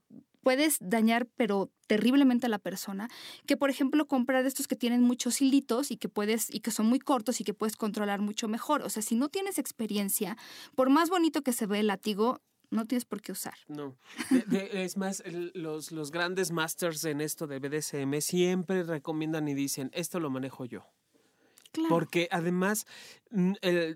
[0.46, 3.08] puedes dañar, pero terriblemente a la persona,
[3.48, 6.86] que por ejemplo comprar estos que tienen muchos hilitos y que puedes y que son
[6.86, 8.82] muy cortos y que puedes controlar mucho mejor.
[8.82, 10.36] O sea, si no tienes experiencia,
[10.76, 13.54] por más bonito que se ve el látigo, no tienes por qué usar.
[13.66, 13.96] No.
[14.72, 20.20] es más, los, los grandes masters en esto de BDSM siempre recomiendan y dicen, esto
[20.20, 20.86] lo manejo yo.
[21.88, 22.86] Porque además,
[23.30, 23.52] mm,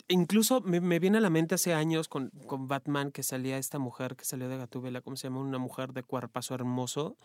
[0.09, 4.17] incluso me, viene a la mente hace años con, con, Batman que salía esta mujer
[4.17, 5.41] que salió de Gatúbela, ¿cómo se llama?
[5.41, 7.17] Una mujer de cuerpazo hermoso.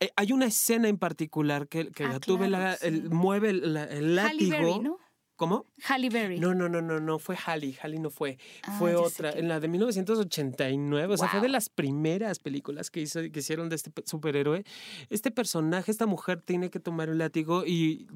[0.00, 2.76] Eh, hay una escena en particular que, que ah, Gatúbela
[3.10, 4.98] mueve el, el látigo.
[5.36, 5.66] ¿Cómo?
[5.86, 6.40] Halle Berry.
[6.40, 8.38] No, no, no, no, no fue Halle, Halle no fue.
[8.62, 13.02] Ah, fue otra, en la de 1989, o sea, fue de las primeras películas que,
[13.02, 14.64] hizo, que hicieron de este superhéroe.
[15.10, 18.06] Este personaje, esta mujer tiene que tomar un látigo y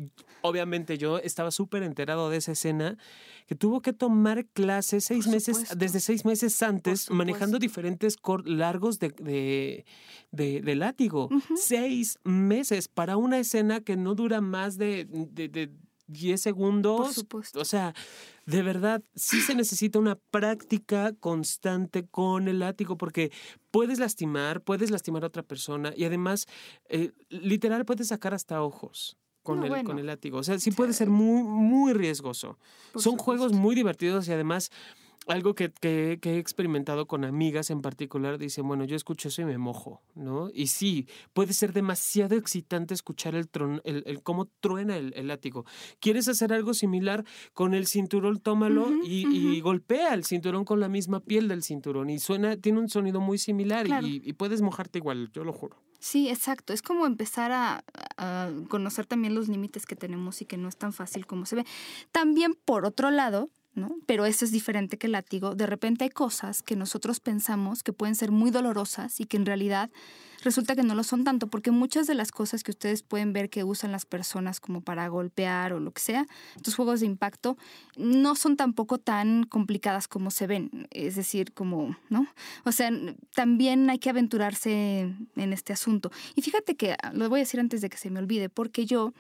[0.40, 2.96] obviamente yo estaba súper enterado de esa escena,
[3.46, 9.84] que tuvo que tomar clases seis meses, desde seis meses antes, manejando diferentes largos de,
[10.30, 11.28] de, látigo.
[11.54, 15.06] Seis meses para una escena que no dura más de
[16.12, 17.00] 10 segundos.
[17.00, 17.60] Por supuesto.
[17.60, 17.94] O sea,
[18.46, 23.30] de verdad, sí se necesita una práctica constante con el látigo porque
[23.70, 26.46] puedes lastimar, puedes lastimar a otra persona y además,
[26.88, 29.16] eh, literal, puedes sacar hasta ojos.
[29.42, 30.36] Con, el, con el látigo.
[30.38, 32.58] O sea, sí puede ser muy, muy riesgoso.
[32.94, 34.70] Son juegos muy divertidos y además
[35.26, 39.44] algo que, que, he experimentado con amigas en particular, dicen, bueno, yo escucho eso y
[39.44, 40.50] me mojo, ¿no?
[40.52, 45.64] Y sí, puede ser demasiado excitante escuchar el, tron, el, cómo truena el, látigo.
[46.00, 48.40] ¿Quieres hacer algo similar con el cinturón?
[48.40, 52.88] Tómalo y, golpea el cinturón con la misma piel del cinturón y suena, tiene un
[52.88, 55.76] sonido muy similar y, y, puedes mojarte igual, yo lo juro.
[55.98, 56.72] Sí, exacto.
[56.72, 57.84] Es como empezar a,
[58.16, 61.56] a conocer también los límites que tenemos y que no es tan fácil como se
[61.56, 61.66] ve.
[62.10, 63.96] También, por otro lado, ¿no?
[64.06, 65.54] Pero eso es diferente que el látigo.
[65.54, 69.46] De repente hay cosas que nosotros pensamos que pueden ser muy dolorosas y que en
[69.46, 69.90] realidad
[70.42, 73.50] resulta que no lo son tanto, porque muchas de las cosas que ustedes pueden ver
[73.50, 77.56] que usan las personas como para golpear o lo que sea, estos juegos de impacto,
[77.96, 80.88] no son tampoco tan complicadas como se ven.
[80.90, 82.26] Es decir, como, ¿no?
[82.64, 82.90] O sea,
[83.34, 86.10] también hay que aventurarse en este asunto.
[86.34, 89.12] Y fíjate que, lo voy a decir antes de que se me olvide, porque yo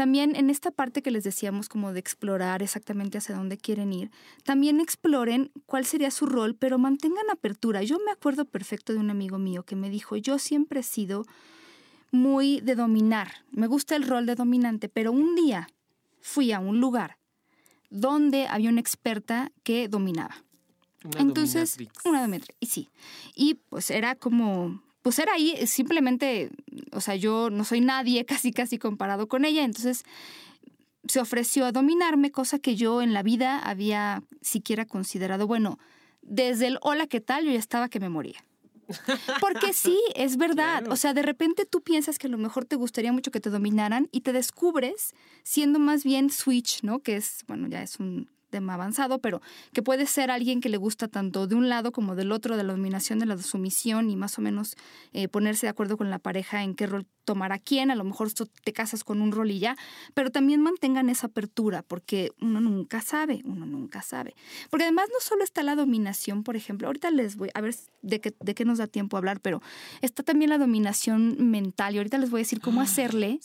[0.00, 4.10] también en esta parte que les decíamos como de explorar exactamente hacia dónde quieren ir,
[4.44, 7.82] también exploren cuál sería su rol, pero mantengan apertura.
[7.82, 11.26] Yo me acuerdo perfecto de un amigo mío que me dijo, yo siempre he sido
[12.12, 15.68] muy de dominar, me gusta el rol de dominante, pero un día
[16.22, 17.18] fui a un lugar
[17.90, 20.34] donde había una experta que dominaba.
[21.18, 22.88] Entonces, una dominatrix, y sí.
[23.34, 26.50] Y pues era como pues era ahí simplemente,
[26.92, 30.04] o sea, yo no soy nadie casi casi comparado con ella, entonces
[31.06, 35.78] se ofreció a dominarme, cosa que yo en la vida había siquiera considerado, bueno,
[36.22, 37.44] desde el hola, ¿qué tal?
[37.44, 38.44] Yo ya estaba que me moría.
[39.40, 40.86] Porque sí, es verdad.
[40.88, 43.50] O sea, de repente tú piensas que a lo mejor te gustaría mucho que te
[43.50, 47.00] dominaran y te descubres siendo más bien switch, ¿no?
[47.00, 49.40] Que es, bueno, ya es un tema avanzado, pero
[49.72, 52.64] que puede ser alguien que le gusta tanto de un lado como del otro, de
[52.64, 54.76] la dominación, de la sumisión y más o menos
[55.12, 58.02] eh, ponerse de acuerdo con la pareja en qué rol tomar a quién, a lo
[58.02, 59.76] mejor te casas con un rol y ya,
[60.14, 64.34] pero también mantengan esa apertura, porque uno nunca sabe, uno nunca sabe.
[64.68, 68.20] Porque además no solo está la dominación, por ejemplo, ahorita les voy a ver de
[68.20, 69.62] qué, de qué nos da tiempo hablar, pero
[70.00, 73.38] está también la dominación mental y ahorita les voy a decir cómo hacerle,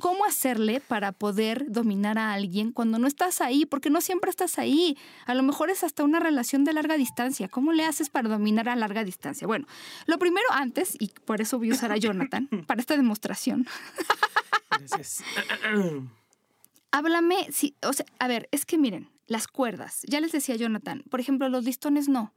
[0.00, 4.47] cómo hacerle para poder dominar a alguien cuando no estás ahí, porque no siempre estás
[4.56, 8.28] ahí, a lo mejor es hasta una relación de larga distancia, ¿cómo le haces para
[8.28, 9.46] dominar a larga distancia?
[9.46, 9.66] Bueno,
[10.06, 13.66] lo primero antes, y por eso voy a usar a Jonathan, para esta demostración,
[16.90, 21.02] Háblame, sí, o sea, a ver, es que miren, las cuerdas, ya les decía Jonathan,
[21.10, 22.34] por ejemplo, los listones no.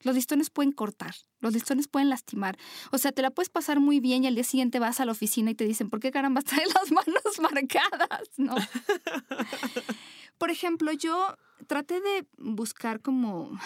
[0.00, 2.58] Los listones pueden cortar, los listones pueden lastimar.
[2.92, 5.12] O sea, te la puedes pasar muy bien y al día siguiente vas a la
[5.12, 8.28] oficina y te dicen, ¿por qué caramba traes las manos marcadas?
[8.36, 8.54] No.
[10.44, 13.58] Por ejemplo, yo traté de buscar como,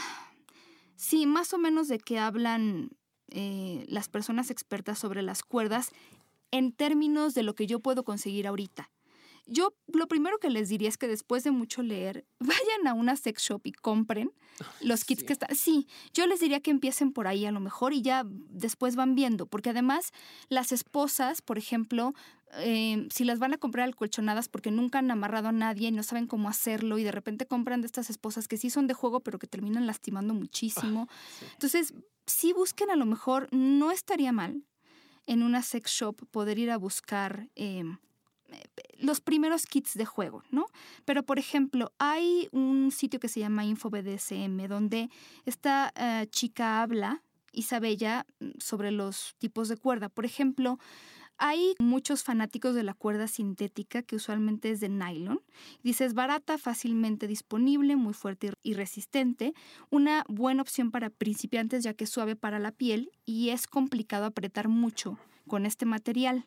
[0.94, 2.90] sí, más o menos de qué hablan
[3.32, 5.90] eh, las personas expertas sobre las cuerdas
[6.52, 8.92] en términos de lo que yo puedo conseguir ahorita.
[9.48, 13.16] Yo lo primero que les diría es que después de mucho leer, vayan a una
[13.16, 14.30] sex shop y compren
[14.80, 15.54] los kits que están.
[15.54, 19.14] Sí, yo les diría que empiecen por ahí a lo mejor y ya después van
[19.14, 20.12] viendo, porque además
[20.48, 22.14] las esposas, por ejemplo,
[22.54, 26.02] eh, si las van a comprar alcolchonadas porque nunca han amarrado a nadie y no
[26.02, 29.20] saben cómo hacerlo y de repente compran de estas esposas que sí son de juego
[29.20, 31.08] pero que terminan lastimando muchísimo.
[31.10, 31.94] Ah, Entonces,
[32.26, 34.64] si busquen a lo mejor, no estaría mal
[35.26, 37.98] en una sex shop poder ir a buscar em,
[38.98, 40.66] los primeros kits de juego, ¿no?
[41.04, 45.10] Pero, por ejemplo, hay un sitio que se llama InfoBDSM, donde
[45.44, 47.22] esta eh, chica habla,
[47.52, 48.26] Isabella,
[48.58, 50.08] sobre los tipos de cuerda.
[50.08, 50.78] Por ejemplo,
[51.38, 55.40] hay muchos fanáticos de la cuerda sintética que usualmente es de nylon.
[55.84, 59.54] Dice, es barata, fácilmente disponible, muy fuerte y resistente.
[59.88, 64.26] Una buena opción para principiantes ya que es suave para la piel y es complicado
[64.26, 66.44] apretar mucho con este material.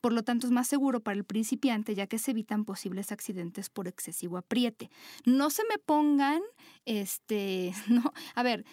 [0.00, 3.70] Por lo tanto, es más seguro para el principiante ya que se evitan posibles accidentes
[3.70, 4.90] por excesivo apriete.
[5.24, 6.42] No se me pongan,
[6.84, 8.64] este, no, a ver,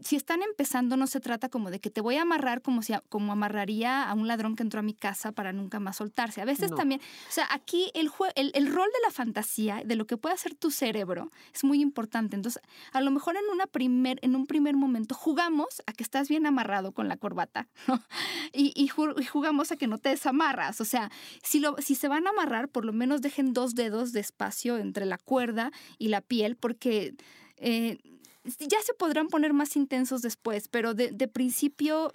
[0.00, 2.94] si están empezando, no se trata como de que te voy a amarrar como, si,
[3.10, 6.40] como amarraría a un ladrón que entró a mi casa para nunca más soltarse.
[6.40, 10.06] A veces también, o sea, aquí el, el, el, rol de la fantasía, de lo
[10.06, 12.36] que puede hacer tu cerebro, es muy importante.
[12.36, 12.62] Entonces,
[12.92, 16.46] a lo mejor en, una primer, en un primer momento jugamos a que estás bien
[16.46, 17.68] amarrado con la corbata
[18.54, 20.80] y, y, jugamos a que no te desamarras.
[20.80, 21.10] O sea,
[21.42, 24.78] si, lo, si se van a amarrar, por lo menos dejen dos dedos de espacio
[24.78, 27.14] entre la cuerda y la piel, porque...
[27.58, 27.98] Eh,
[28.58, 32.12] ya se podrán poner más intensos después, pero de, principio,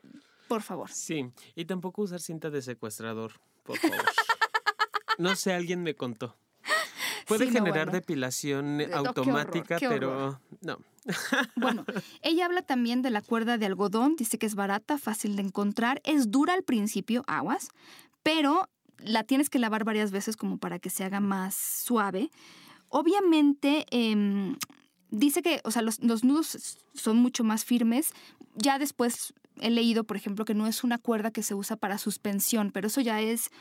[0.47, 0.89] por favor.
[0.91, 4.05] Sí, y tampoco usar cinta de secuestrador, por favor.
[5.17, 6.37] no sé, alguien me contó.
[7.27, 10.79] Puede generar depilación automática, pero no.
[11.55, 11.85] bueno,
[12.21, 16.01] ella habla también de la cuerda de algodón, dice que es barata, fácil de encontrar,
[16.03, 17.69] es dura al principio, aguas,
[18.23, 22.29] pero la tienes que lavar varias veces como para que se haga más suave.
[22.89, 24.55] Obviamente, eh,
[25.11, 28.13] dice que, o sea, los, nudos son mucho más firmes.
[28.55, 31.97] Ya después he leído, por ejemplo, que no es una cuerda que se usa para
[31.97, 33.51] suspensión, pero eso ya es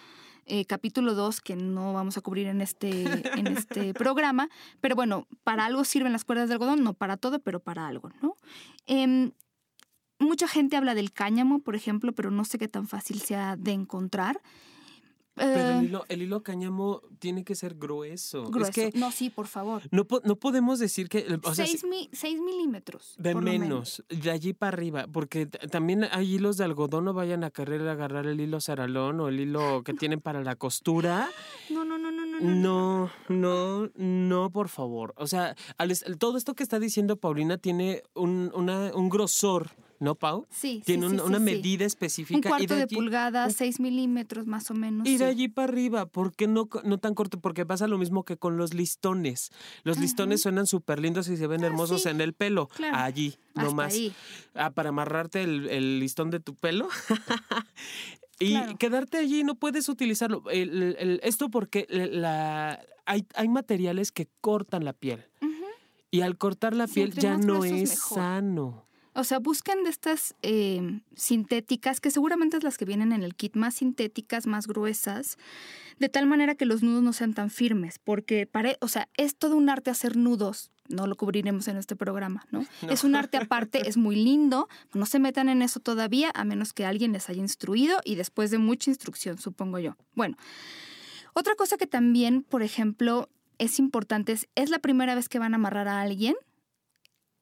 [0.46, 3.02] eh, capítulo 2 que no vamos a cubrir en este,
[3.38, 4.48] en este programa.
[4.80, 8.10] Pero bueno, para algo sirven las cuerdas de algodón, no para todo, pero para algo,
[8.22, 8.38] ¿no?
[8.86, 9.32] Em,
[10.18, 13.72] mucha gente habla del cáñamo, por ejemplo, pero no sé qué tan fácil sea de
[13.72, 14.40] encontrar.
[15.40, 18.50] Pero el eh, hilo, el hilo cáñamo tiene que ser grueso.
[18.50, 18.72] Grueso.
[18.72, 19.82] que no, sí, por favor.
[19.90, 21.26] No, no podemos decir que...
[21.42, 23.14] O seis, milímetros.
[23.18, 27.50] De menos, de allí para arriba, porque también hay hilos de algodón, no vayan a
[27.50, 31.30] querer agarrar el hilo zaralón o el hilo que tienen para la costura.
[31.70, 32.40] No, no, no, no, no.
[32.40, 35.14] No, no, no, por favor.
[35.16, 35.56] O sea,
[36.18, 39.70] todo esto que está diciendo Paulina tiene un, una, un grosor
[40.00, 40.46] ¿no, Pau?
[40.50, 40.82] Sí.
[40.84, 42.36] Tiene sí, una medida específica.
[42.36, 45.06] Un cuarto de, pulgada, seis milímetros más o menos.
[45.06, 47.38] Y de allí para arriba, ¿por qué no, no tan corto?
[47.38, 49.52] Porque pasa lo mismo que con los listones.
[49.84, 52.70] Los listones suenan súper lindos y se ven ah, hermosos en el pelo.
[52.92, 53.94] Allí, nomás.
[54.54, 56.88] Ah, para amarrarte el, listón de tu pelo.
[58.40, 60.42] y quedarte allí no puedes utilizarlo.
[60.50, 65.26] esto porque la, hay, hay materiales que cortan la piel.
[66.10, 68.86] Y al cortar la piel ya no es sano.
[69.20, 73.34] O sea, busquen de estas em, sintéticas, que seguramente es las que vienen en el
[73.34, 75.36] kit, más sintéticas, más gruesas,
[75.98, 79.36] de tal manera que los nudos no sean tan firmes, porque, para, o sea, es
[79.36, 82.64] todo un arte hacer nudos, no lo cubriremos en este programa, ¿no?
[82.88, 86.72] Es un arte aparte, es muy lindo, no se metan en eso todavía, a menos
[86.72, 89.96] que alguien les haya instruido y después de mucha instrucción, supongo yo.
[90.14, 90.38] Bueno,
[91.34, 95.52] otra cosa que también, por ejemplo, es importante es, es la primera vez que van
[95.52, 96.36] a amarrar a alguien,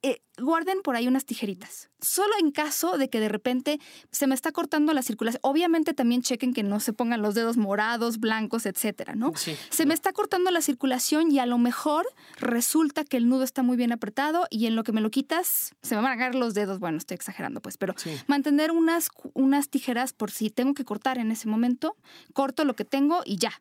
[0.03, 1.91] eh, guarden por ahí unas tijeritas.
[2.01, 3.81] Solo en caso de que de repente
[4.13, 5.41] se me está cortando la circulación.
[5.43, 9.33] Obviamente también chequen que no se pongan los dedos morados, blancos, etcétera, ¿no?
[9.71, 13.63] Se me está cortando la circulación y a lo mejor resulta que el nudo está
[13.63, 16.35] muy bien apretado y en lo que me lo quitas se me van a agarrar
[16.37, 16.79] los dedos.
[16.79, 17.95] Bueno, estoy exagerando, pues, pero
[18.29, 21.97] mantener unas, unas tijeras por si tengo que cortar en ese momento,
[22.33, 23.61] corto lo que tengo y ya,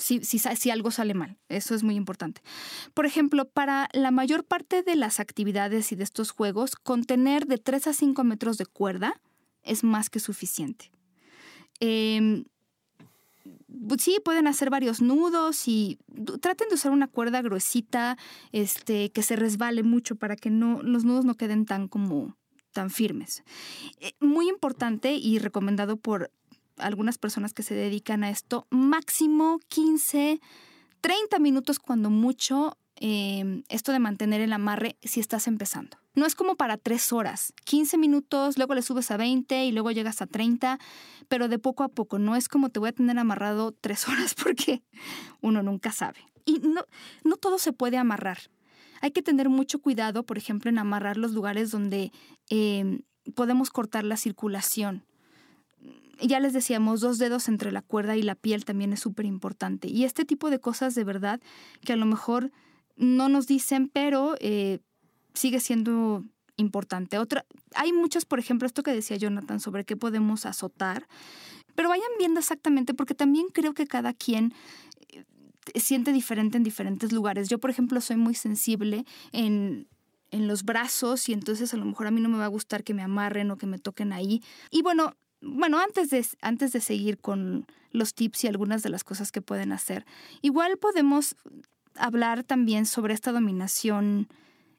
[0.00, 1.38] si, si, algo sale mal.
[1.48, 2.42] Eso es muy importante.
[2.94, 7.58] Por ejemplo, para la mayor parte de las actividades y de estos juegos, contener de
[7.58, 9.20] 3 a 5 metros de cuerda
[9.62, 10.90] es más que suficiente.
[11.80, 12.44] Em,
[13.98, 15.98] sí, pueden hacer varios nudos y
[16.40, 18.18] traten de usar una cuerda gruesita
[18.52, 22.36] este, que se resbale mucho para que no, los nudos no queden tan como
[22.72, 23.42] tan firmes.
[24.00, 26.30] Eh, muy importante y recomendado por
[26.76, 30.40] algunas personas que se dedican a esto, máximo 15,
[31.00, 35.98] 30 minutos cuando mucho em, esto de mantener el amarre si estás empezando.
[36.14, 39.90] No es como para tres horas, 15 minutos, luego le subes a 20 y luego
[39.92, 40.78] llegas a 30,
[41.28, 42.18] pero de poco a poco.
[42.18, 44.82] No es como te voy a tener amarrado tres horas porque
[45.40, 46.20] uno nunca sabe.
[46.44, 46.84] Y no,
[47.24, 48.38] no todo se puede amarrar.
[49.00, 52.12] Hay que tener mucho cuidado, por ejemplo, en amarrar los lugares donde
[52.48, 53.02] em,
[53.34, 55.04] podemos cortar la circulación.
[56.20, 59.88] Ya les decíamos, dos dedos entre la cuerda y la piel también es súper importante.
[59.88, 61.40] Y este tipo de cosas de verdad
[61.82, 62.52] que a lo mejor
[62.96, 64.80] no nos dicen, pero eh,
[65.32, 66.24] sigue siendo
[66.56, 67.18] importante.
[67.18, 71.08] Otra, hay muchas, por ejemplo, esto que decía Jonathan sobre qué podemos azotar,
[71.74, 74.52] pero vayan viendo exactamente, porque también creo que cada quien
[75.08, 75.24] eh,
[75.80, 77.48] siente diferente en diferentes lugares.
[77.48, 79.88] Yo, por ejemplo, soy muy sensible en,
[80.30, 82.84] en los brazos y entonces a lo mejor a mí no me va a gustar
[82.84, 84.42] que me amarren o que me toquen ahí.
[84.70, 89.04] Y bueno, bueno, antes de, antes de seguir con los tips y algunas de las
[89.04, 90.04] cosas que pueden hacer,
[90.42, 91.36] igual podemos
[91.94, 94.28] hablar también sobre esta dominación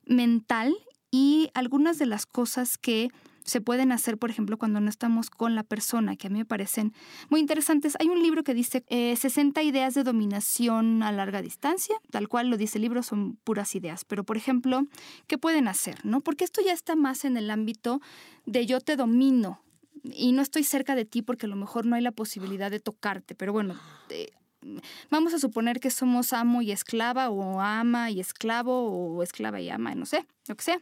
[0.06, 0.74] mental
[1.12, 3.10] y algunas de las cosas que
[3.44, 6.46] se pueden hacer, por ejemplo, cuando no estamos con la persona, que a mí me
[6.46, 6.94] parecen
[7.30, 7.98] muy interesantes.
[8.00, 12.50] Hay un libro que dice 60 eh, ideas de dominación a larga distancia, tal cual
[12.50, 14.06] lo dice el libro, son puras ideas.
[14.06, 14.86] Pero, por ejemplo,
[15.28, 16.06] ¿qué pueden hacer?
[16.06, 16.22] ¿no?
[16.22, 18.00] Porque esto ya está más en el ámbito
[18.46, 19.60] de yo te domino
[20.04, 22.80] y no estoy cerca de ti porque a lo mejor no hay la posibilidad de
[22.80, 23.76] tocarte, pero bueno,
[25.10, 29.70] vamos a suponer que somos amo y esclava o ama y esclavo o esclava y
[29.70, 30.82] ama, no sé, lo que sea.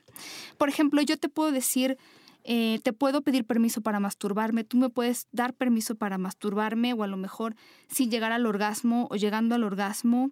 [0.57, 1.97] Por ejemplo, yo te puedo decir,
[2.43, 7.03] eh, te puedo pedir permiso para masturbarme, tú me puedes dar permiso para masturbarme o
[7.03, 7.55] a lo mejor
[7.89, 10.31] sin llegar al orgasmo o llegando al orgasmo.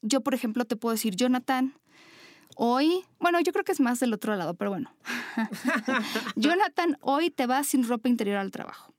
[0.00, 1.74] Yo, por ejemplo, te puedo decir, Jonathan,
[2.58, 4.92] hoy, bueno, yo creo que es más del otro lado, pero bueno.
[6.36, 8.92] Jonathan, hoy te vas sin ropa interior al trabajo.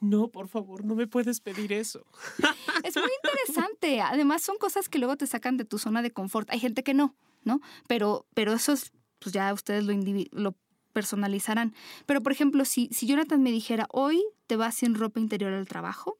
[0.00, 2.06] No, por favor, no me puedes pedir eso.
[2.84, 4.00] es muy interesante.
[4.00, 6.48] Además, son cosas que luego te sacan de tu zona de confort.
[6.50, 7.60] Hay gente que no, ¿no?
[7.88, 9.94] Pero, pero eso es, pues ya ustedes lo,
[10.30, 10.54] lo
[10.92, 11.74] personalizarán.
[12.06, 15.66] Pero, por ejemplo, si, si Jonathan me dijera, hoy te vas sin ropa interior al
[15.66, 16.18] trabajo,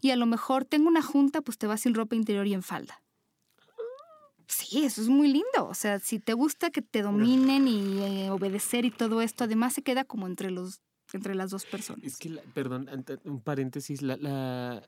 [0.00, 2.62] y a lo mejor tengo una junta, pues te vas sin ropa interior y en
[2.62, 3.02] falda.
[4.48, 5.68] Sí, eso es muy lindo.
[5.68, 9.74] O sea, si te gusta que te dominen y eh, obedecer y todo esto, además
[9.74, 10.80] se queda como entre los
[11.12, 12.04] entre las dos personas.
[12.04, 12.88] Es que, perdón,
[13.24, 14.82] un paréntesis, la, la,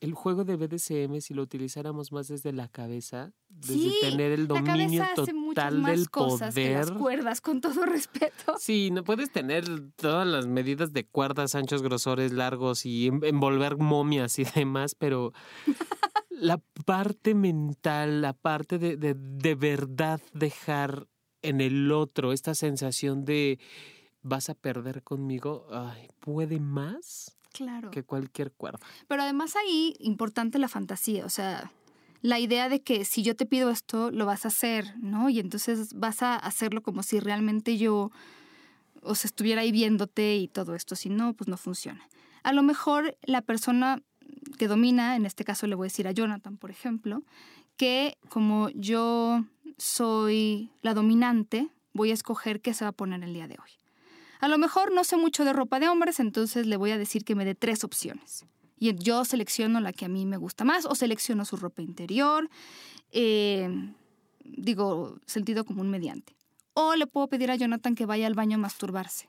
[0.00, 5.04] el juego de BDSM, si lo utilizáramos más desde la cabeza, desde tener el dominio
[5.14, 6.76] total del cosas poder.
[6.78, 8.56] las cuerdas, con todo respeto.
[8.58, 9.64] Sí, no puedes tener
[9.96, 15.32] todas las medidas de cuerdas, anchos, grosores, largos y envolver momias y demás, pero
[16.40, 21.06] la parte mental, la parte de, de, de verdad dejar
[21.42, 23.58] en el otro esta sensación de
[24.22, 27.90] vas a perder conmigo, ay, puede más claro.
[27.90, 28.80] que cualquier cuerda.
[29.08, 31.72] Pero además ahí, importante la fantasía, o sea,
[32.22, 35.30] la idea de que si yo te pido esto, lo vas a hacer, ¿no?
[35.30, 38.10] Y entonces vas a hacerlo como si realmente yo,
[39.02, 42.06] o sea, estuviera ahí viéndote y todo esto, si no, pues no funciona.
[42.42, 44.02] A lo mejor la persona
[44.58, 47.22] que domina, en este caso le voy a decir a Jonathan, por ejemplo,
[47.76, 49.44] que como yo
[49.78, 53.70] soy la dominante, voy a escoger qué se va a poner el día de hoy.
[54.40, 57.24] A lo mejor no sé mucho de ropa de hombres, entonces le voy a decir
[57.24, 58.44] que me dé tres opciones.
[58.78, 62.48] Y yo selecciono la que a mí me gusta más o selecciono su ropa interior,
[63.12, 63.68] eh,
[64.44, 66.34] digo, sentido común mediante.
[66.72, 69.28] O le puedo pedir a Jonathan que vaya al baño a masturbarse.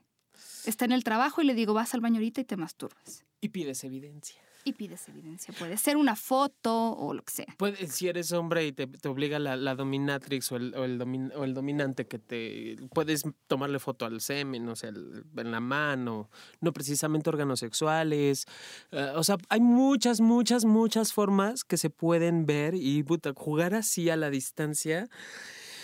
[0.66, 3.26] Está en el trabajo y le digo, vas al baño ahorita y te masturbas.
[3.42, 5.54] Y pides evidencia y pides evidencia.
[5.58, 7.56] Puede ser una foto o lo que sea.
[7.58, 12.20] Puede, si eres hombre y te, obliga la, dominatrix o el, o, el dominante que
[12.20, 12.78] te...
[12.94, 18.46] Puedes tomarle foto al semen, o sea, en la mano, no precisamente órganos sexuales.
[18.92, 23.04] Eh, o sea, hay muchas, muchas, muchas formas que se pueden ver y
[23.36, 25.08] jugar así a la distancia.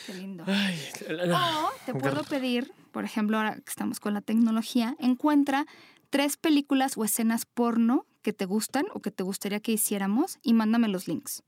[0.05, 0.43] Qué lindo.
[0.45, 5.65] o te puedo pedir, por ejemplo, ahora que estamos con la tecnología, encuentra
[6.09, 10.51] tres películas o escenas porno que te gustan o que te gustaría que hiciéramos y
[10.51, 11.43] mándame los links.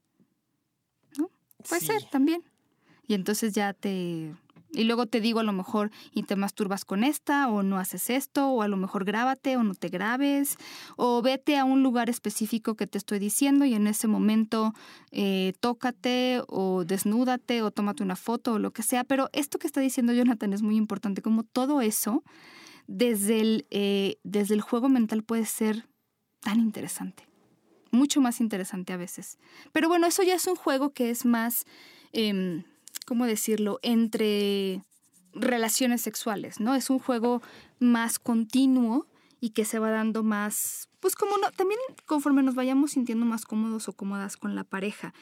[1.18, 1.30] ¿No?
[1.68, 2.42] Puede ser también.
[3.06, 4.34] Y entonces ya te...
[4.72, 8.10] Y luego te digo a lo mejor y te masturbas con esta o no haces
[8.10, 10.56] esto o a lo mejor grábate o no te grabes
[10.96, 14.74] o vete a un lugar específico que te estoy diciendo y en ese momento
[15.12, 19.04] eh, tócate o desnúdate o tómate una foto o lo que sea.
[19.04, 22.24] Pero esto que está diciendo Jonathan es muy importante, como todo eso
[22.88, 25.90] desde el, eh, desde el juego mental puede ser
[26.42, 27.28] tan interesante,
[27.92, 29.38] mucho más interesante a veces.
[29.72, 31.66] Pero bueno, eso ya es un juego que es más,
[32.12, 32.64] em,
[33.06, 34.82] ¿cómo decirlo?, entre
[35.34, 36.76] relaciones sexuales, ¿no?
[36.76, 37.42] Es un juego
[37.80, 39.08] más continuo
[39.42, 43.46] y que se va dando más, pues como no, también conforme nos vayamos sintiendo más
[43.46, 45.14] cómodos o cómodas con la pareja.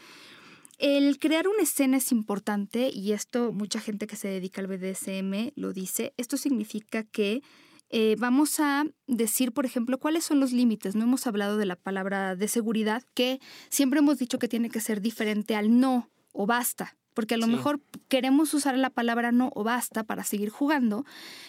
[0.79, 5.51] El crear una escena es importante y esto mucha gente que se dedica al BDSM
[5.55, 6.13] lo dice.
[6.17, 7.41] Esto significa que
[7.89, 10.95] eh, vamos a decir, por ejemplo, cuáles son los límites.
[10.95, 14.81] No hemos hablado de la palabra de seguridad, que siempre hemos dicho que tiene que
[14.81, 16.97] ser diferente al no o basta.
[17.13, 21.03] Porque a lo mejor queremos usar la palabra no o basta para seguir jugando.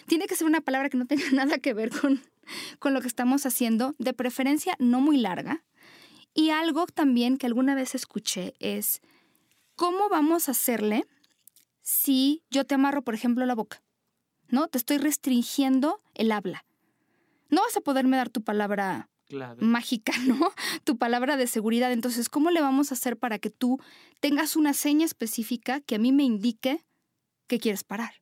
[0.07, 2.21] Tiene que ser una palabra que no tenga nada que ver con,
[2.79, 5.63] con lo que estamos haciendo, de preferencia no muy larga.
[6.33, 9.01] Y algo también que alguna vez escuché es,
[9.75, 11.05] ¿cómo vamos a hacerle
[11.81, 13.83] si yo te amarro, por ejemplo, la boca?
[14.49, 14.67] ¿No?
[14.67, 16.65] Te estoy restringiendo el habla.
[17.49, 19.09] No vas a poderme dar tu palabra
[19.59, 20.51] mágica, ¿no?
[20.83, 21.91] Tu palabra de seguridad.
[21.91, 23.79] Entonces, ¿cómo le vamos a hacer para que tú
[24.19, 26.85] tengas una seña específica que a mí me indique
[27.47, 28.13] que quieres parar?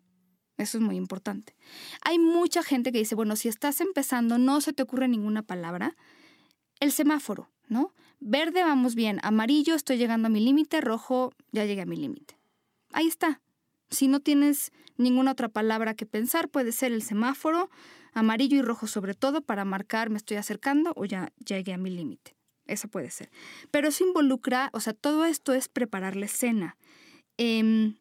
[0.57, 1.55] Eso es muy importante.
[2.01, 5.95] Hay mucha gente que dice, bueno, si estás empezando, no se te ocurre ninguna palabra.
[6.79, 7.93] El semáforo, ¿no?
[8.19, 9.19] Verde, vamos bien.
[9.21, 10.81] Amarillo, estoy llegando a mi límite.
[10.81, 12.39] Rojo, ya llegué a mi límite.
[12.91, 13.41] Ahí está.
[13.89, 17.69] Si no tienes ninguna otra palabra que pensar, puede ser el semáforo,
[18.13, 21.89] amarillo y rojo sobre todo, para marcar me estoy acercando o ya llegué a mi
[21.89, 22.35] límite.
[22.65, 23.29] Eso puede ser.
[23.71, 26.77] Pero eso involucra, o sea, todo esto es preparar la escena.
[27.37, 27.93] Eh,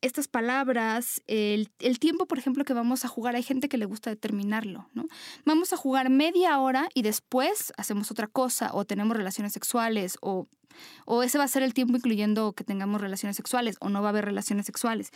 [0.00, 1.68] estas palabras, el,
[1.98, 5.06] tiempo, por ejemplo, que vamos a jugar, hay gente que le gusta determinarlo, ¿no?
[5.44, 10.46] Vamos a jugar media hora y después hacemos otra cosa o tenemos relaciones sexuales o,
[11.04, 14.08] o ese va a ser el tiempo incluyendo que tengamos relaciones sexuales o no va
[14.08, 15.10] a haber relaciones sexuales.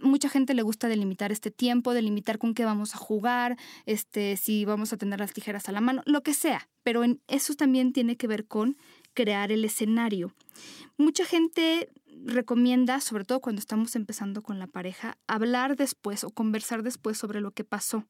[0.00, 4.64] Mucha gente le gusta delimitar este tiempo, delimitar con qué vamos a jugar, este, si
[4.64, 6.68] vamos a tener las tijeras a la mano, lo que sea.
[6.82, 8.76] Pero en eso también tiene que ver con
[9.14, 10.34] crear el escenario.
[10.96, 11.88] Mucha gente
[12.24, 17.40] recomienda, sobre todo cuando estamos empezando con la pareja, hablar después o conversar después sobre
[17.40, 18.06] lo que pasó.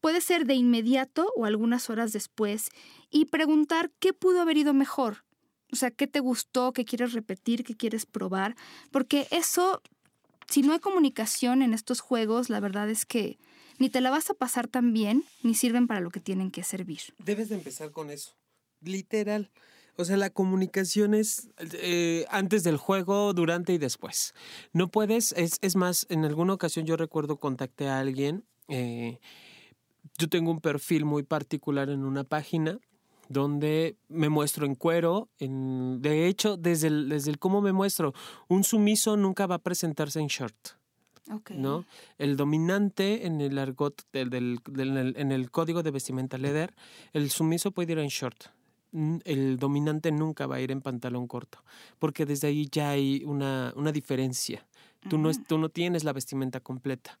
[0.00, 2.68] Puede ser de inmediato o algunas horas después
[3.10, 5.24] y preguntar qué pudo haber ido mejor.
[5.72, 8.54] O sea, qué te gustó, qué quieres repetir, qué quieres probar,
[8.92, 9.82] porque eso,
[10.48, 13.38] si no hay comunicación en estos juegos, la verdad es que
[13.78, 16.62] ni te la vas a pasar tan bien, ni sirven para lo que tienen que
[16.62, 17.00] servir.
[17.18, 18.36] Debes de empezar con eso,
[18.80, 19.50] literal.
[19.96, 24.34] O sea, la comunicación es eh, antes del juego, durante y después.
[24.72, 29.20] No puedes, es, es, más, en alguna ocasión yo recuerdo contacté a alguien, eh,
[30.18, 32.78] yo tengo un perfil muy particular en una página
[33.28, 35.28] donde me muestro en cuero.
[35.38, 38.14] En, de hecho, desde el, desde el cómo me muestro,
[38.48, 40.56] un sumiso nunca va a presentarse en short.
[41.30, 41.56] Okay.
[41.56, 41.86] ¿no?
[42.18, 46.74] El dominante en el argot, del, del, en el código de vestimenta leather,
[47.14, 48.48] el sumiso puede ir en short
[49.24, 51.64] el dominante nunca va a ir en pantalón corto,
[51.98, 54.66] porque desde ahí ya hay una, una diferencia.
[55.08, 57.18] Tú, no, tú no tienes la vestimenta completa.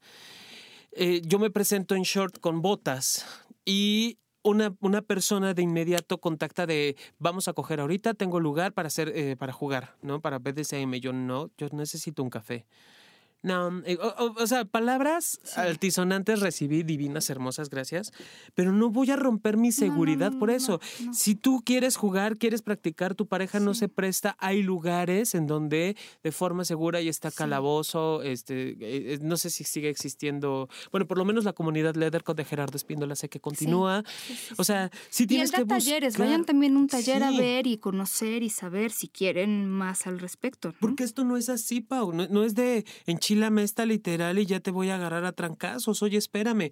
[0.92, 3.26] Eh, yo me presento en short con botas
[3.64, 8.86] y una, una, persona de inmediato contacta de vamos a coger ahorita, tengo lugar para
[8.86, 10.20] hacer, eh, para jugar, ¿no?
[10.20, 10.94] Para BDSM.
[11.00, 12.66] Yo no, yo necesito un café.
[13.44, 18.10] No, eh, o, sea, palabras altisonantes recibí, divinas, hermosas, gracias,
[18.54, 20.80] pero no voy a romper mi seguridad por eso.
[21.12, 25.94] Si tú quieres jugar, quieres practicar, tu pareja no se presta, hay lugares en donde
[26.22, 31.06] de forma segura y está calabozo, este, eh, eh, no sé si sigue existiendo, bueno,
[31.06, 34.04] por lo menos la comunidad Leathercode de Gerardo Espíndola sé que continúa.
[34.56, 37.76] O sea, si tienes y que talleres, vayan también a un taller a ver y
[37.76, 40.72] conocer y saber si quieren más al respecto.
[40.80, 44.60] Porque esto no es así, Pau, no, es de en me esta literal y ya
[44.60, 46.02] te voy a agarrar a trancazos.
[46.02, 46.70] Oye, espérame,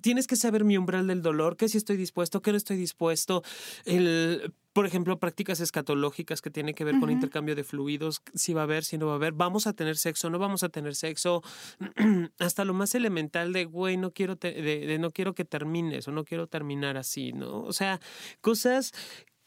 [0.00, 3.42] tienes que saber mi umbral del dolor, qué si estoy dispuesto, qué no estoy dispuesto.
[3.84, 8.60] El, por ejemplo, prácticas escatológicas que tienen que ver con intercambio de fluidos, si va
[8.60, 10.94] a haber, si no va a haber, vamos a tener sexo, no vamos a tener
[10.94, 11.42] sexo,
[12.38, 16.24] hasta lo más elemental de, güey, no quiero, de, no quiero que termines o no
[16.24, 17.62] quiero terminar así, ¿no?
[17.62, 18.00] O sea,
[18.42, 18.92] cosas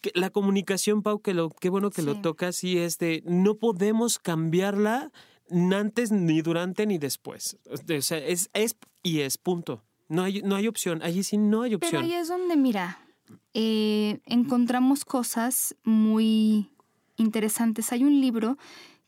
[0.01, 3.53] que la comunicación, Pau, que lo, qué bueno que lo tocas, y es de no
[3.53, 5.11] podemos cambiarla
[5.51, 7.57] antes, ni durante, ni después.
[7.69, 9.83] O sea, es, es y es, punto.
[10.07, 11.01] No hay, no hay opción.
[11.03, 12.01] Allí sí no hay opción.
[12.01, 12.99] Pero ahí es donde, mira,
[13.53, 16.69] eh, encontramos cosas muy
[17.17, 17.91] interesantes.
[17.91, 18.57] Hay un libro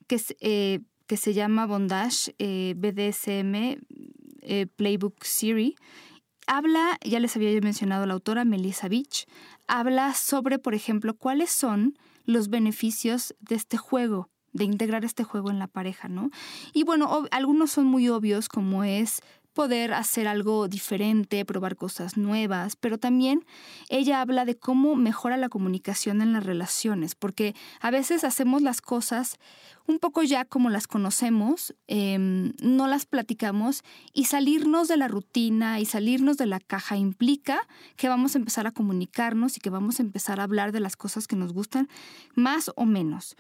[0.08, 3.82] que, eh, que se llama Bondage eh, BDSM
[4.76, 5.76] Playbook Series.
[6.48, 9.28] Habla, ya les había mencionado la autora Melissa Beach,
[9.68, 15.50] habla sobre, por ejemplo, cuáles son los beneficios de este juego de integrar este juego
[15.50, 16.30] en la pareja, ¿no?
[16.74, 19.22] Y bueno, algunos son muy obvios, como es
[19.54, 23.46] poder hacer algo diferente, probar cosas nuevas, pero también
[23.90, 28.82] ella habla de cómo mejora la comunicación en las relaciones, porque a veces hacemos las
[28.82, 29.38] cosas
[29.88, 33.84] un poco ya como las conocemos, em, no las platicamos
[34.14, 38.68] y salirnos de la rutina y salirnos de la caja implica que vamos a empezar
[38.68, 41.90] a comunicarnos y que vamos a empezar a hablar de las cosas que nos gustan
[42.36, 43.36] más o menos.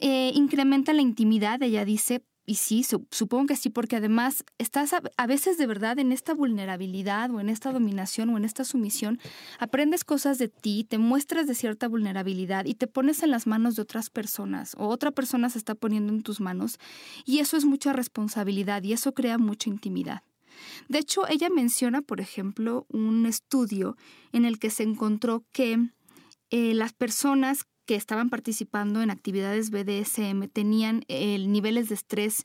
[0.00, 5.26] Eh, incrementa la intimidad, ella dice, y sí, supongo que sí, porque además estás a,
[5.26, 9.20] veces de verdad en esta vulnerabilidad o en esta dominación o en esta sumisión,
[9.58, 13.76] aprendes cosas de ti, te muestras de cierta vulnerabilidad y te pones en las manos
[13.76, 16.78] de otras personas o otra persona se está poniendo en tus manos
[17.26, 20.22] y eso es mucha responsabilidad y eso crea mucha intimidad.
[20.88, 23.98] De hecho, ella menciona, por ejemplo, un estudio
[24.32, 25.90] en el que se encontró que
[26.48, 32.42] eh, las personas que estaban participando en actividades BDSM tenían eh, niveles de estrés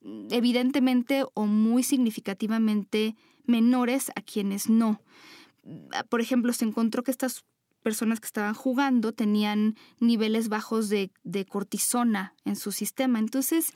[0.00, 3.14] mm, evidentemente o muy significativamente
[3.44, 5.00] menores a quienes no.
[6.08, 7.44] Por ejemplo, se encontró que estas
[7.84, 11.12] personas que estaban jugando tenían niveles bajos de,
[11.48, 13.18] cortisona en su sistema.
[13.18, 13.74] Entonces,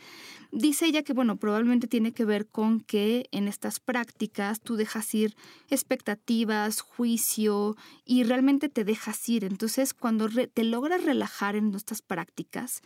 [0.51, 5.15] dice ella que, bueno, probablemente tiene que ver con que en estas prácticas tú dejas
[5.15, 5.37] ir
[5.69, 9.45] expectativas, juicio y realmente te dejas ir.
[9.45, 12.81] Entonces, cuando te logras relajar en estas prácticas,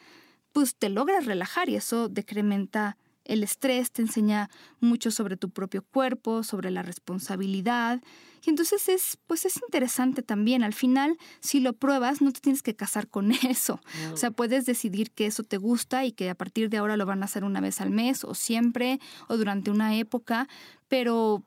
[0.53, 4.51] pues te logras relajar y eso decrementa el estrés, te enseña
[4.81, 8.03] mucho sobre tu propio cuerpo, sobre la responsabilidad
[8.45, 10.65] y entonces es, pues es interesante también.
[10.65, 13.81] Al final, si lo pruebas, no te tienes que casar con eso.
[14.13, 17.07] O sea, puedes decidir que eso te gusta y que a partir de ahora lo
[17.07, 20.49] van a hacer una vez al mes o siempre o durante una época,
[20.89, 21.43] pero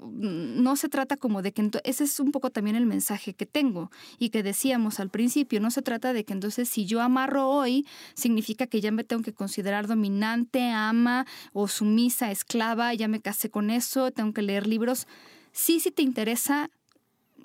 [0.00, 3.90] no se trata como de que ese es un poco también el mensaje que tengo
[4.18, 7.86] y que decíamos al principio, no se trata de que entonces si yo amarro hoy
[8.14, 13.48] significa que ya me tengo que considerar dominante, ama o sumisa, esclava, ya me casé
[13.48, 15.06] con eso, tengo que leer libros
[15.52, 16.70] sí, si te interesa,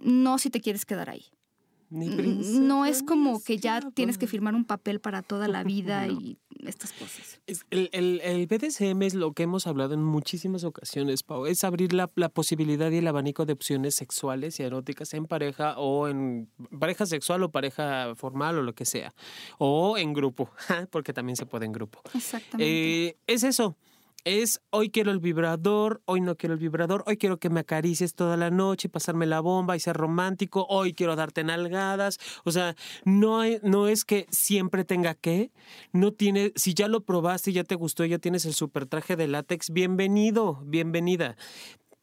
[0.01, 1.25] no si te quieres quedar ahí.
[1.89, 6.37] no es como que ya tienes que firmar un papel para toda la vida y
[6.65, 7.39] estas cosas.
[7.69, 11.45] El, el, BDSM es lo que hemos hablado en muchísimas ocasiones, Pau.
[11.45, 15.77] Es abrir la, la, posibilidad y el abanico de opciones sexuales y eróticas en pareja
[15.77, 16.49] o en
[16.79, 19.13] pareja sexual o pareja formal o lo que sea.
[19.59, 20.49] O en grupo,
[20.91, 22.01] porque también se puede en grupo.
[22.13, 23.07] Exactamente.
[23.07, 23.77] Eh, es eso
[24.25, 28.15] es hoy quiero el vibrador, hoy no quiero el vibrador, hoy quiero que me acaricies
[28.15, 32.19] toda la noche, pasarme la bomba y ser romántico, hoy quiero darte nalgadas.
[32.43, 35.51] O sea, no, no es que siempre tenga que,
[35.93, 39.27] no tiene, si ya lo probaste, ya te gustó, ya tienes el super traje de
[39.27, 41.37] látex, bienvenido, bienvenida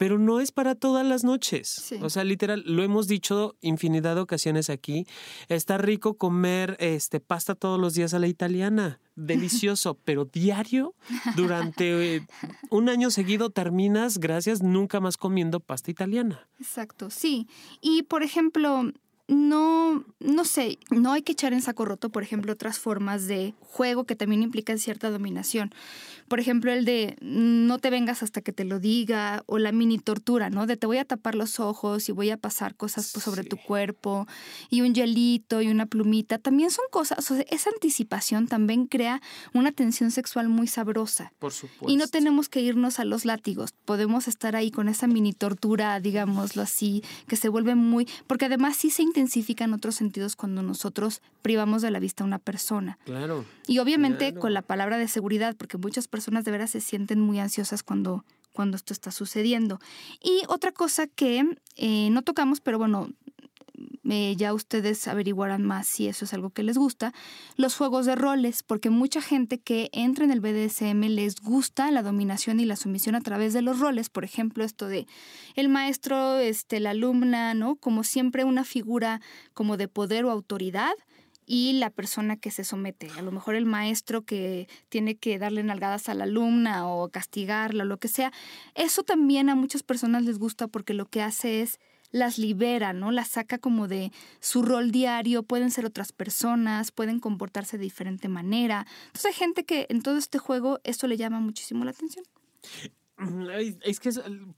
[0.03, 1.94] pero no es para todas las noches.
[2.03, 5.07] O sea, literal, lo hemos dicho infinidad de ocasiones aquí.
[5.48, 8.98] Está rico comer este pasta todos los días a la italiana.
[9.14, 10.96] Delicioso, pero diario,
[11.36, 12.26] durante eh,
[12.68, 16.48] un año seguido terminas, gracias, nunca más comiendo pasta italiana.
[16.59, 17.46] Exacto, sí.
[17.80, 18.92] Y por ejemplo,
[19.28, 23.55] no, no sé, no hay que echar en saco roto, por ejemplo, otras formas de
[23.61, 25.72] juego que también implican cierta dominación.
[26.33, 29.99] Por ejemplo, el de no te vengas hasta que te lo diga, o la mini
[29.99, 30.66] tortura, ¿no?
[30.66, 34.26] De te voy a tapar los ojos y voy a pasar cosas sobre tu cuerpo,
[34.70, 36.39] y un hielito y una plumita.
[36.39, 39.20] También son cosas, o sea, esa anticipación también crea
[39.53, 41.35] una tensión sexual muy sabrosa.
[41.39, 41.93] Por supuesto.
[41.93, 46.01] Y no tenemos que irnos a los látigos, podemos estar ahí con esa mini tortura,
[46.01, 48.09] digámoslo así, que se vuelve muy.
[48.26, 52.39] Porque además sí se intensifican otros sentidos cuando nosotros privamos de la vista a una
[52.39, 52.97] persona.
[53.05, 53.45] Claro.
[53.66, 57.38] Y obviamente con la palabra de seguridad, porque muchas personas de veras se sienten muy
[57.38, 59.80] ansiosas cuando, cuando esto está sucediendo.
[60.22, 61.44] Y otra cosa que
[61.76, 63.08] eh, no tocamos, pero bueno,
[64.10, 67.12] eh, ya ustedes averiguarán más si eso es algo que les gusta,
[67.56, 72.02] los juegos de roles, porque mucha gente que entra en el BDSM les gusta la
[72.02, 75.06] dominación y la sumisión a través de los roles, por ejemplo, esto de
[75.54, 77.76] el maestro, este, la alumna, ¿no?
[77.76, 79.20] Como siempre una figura
[79.54, 80.94] como de poder o autoridad
[81.47, 83.09] y la persona que se somete.
[83.16, 87.84] A lo mejor el maestro que tiene que darle nalgadas a la alumna o castigarla
[87.84, 88.32] o lo que sea.
[88.74, 91.78] Eso también a muchas personas les gusta porque lo que hace es
[92.11, 93.11] las libera, ¿no?
[93.11, 98.28] Las saca como de su rol diario, pueden ser otras personas, pueden comportarse de diferente
[98.28, 98.86] manera.
[99.07, 102.24] Entonces hay gente que en todo este juego esto le llama muchísimo la atención.
[103.84, 104.10] Es que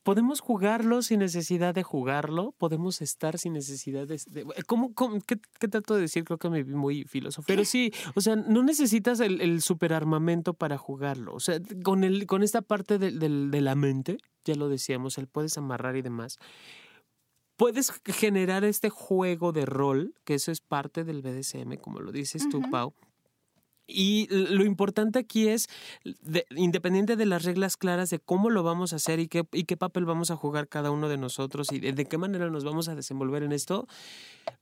[0.03, 4.19] podemos jugarlo sin necesidad de jugarlo, podemos estar sin necesidad de...
[4.67, 4.93] ¿cómo,
[5.27, 5.37] qué,
[5.69, 6.25] trato de decir?
[6.25, 7.47] Creo que me vi muy filósofo.
[7.47, 11.35] Pero sí, o sea, no necesitas el, el superarmamento para jugarlo.
[11.35, 15.27] O sea, con, el, con esta parte de, de la mente, ya lo decíamos, el
[15.27, 16.39] puedes amarrar y demás
[17.57, 22.49] puedes generar este juego de rol, que eso es parte del BDSM, como lo dices
[22.49, 22.95] tú, Pau.
[23.87, 25.69] Y lo importante aquí es,
[26.57, 29.77] independiente de las reglas claras de cómo lo vamos a hacer y qué, y qué
[29.77, 32.95] papel vamos a jugar cada uno de nosotros y de, qué manera nos vamos a
[32.95, 33.87] desenvolver en esto,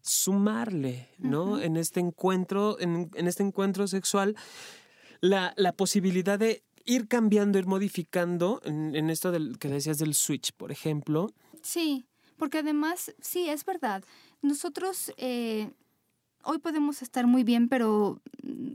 [0.01, 1.61] sumarle, ¿no?
[1.61, 4.37] En este encuentro, en, este encuentro sexual,
[5.20, 10.14] la, la, posibilidad de ir cambiando, ir modificando, en, en esto del, que decías del
[10.14, 11.31] switch, por ejemplo.
[11.62, 12.07] Sí.
[12.43, 14.03] Porque además, sí, es verdad,
[14.41, 15.70] nosotros, eh,
[16.45, 18.20] hoy podemos estar muy bien, pero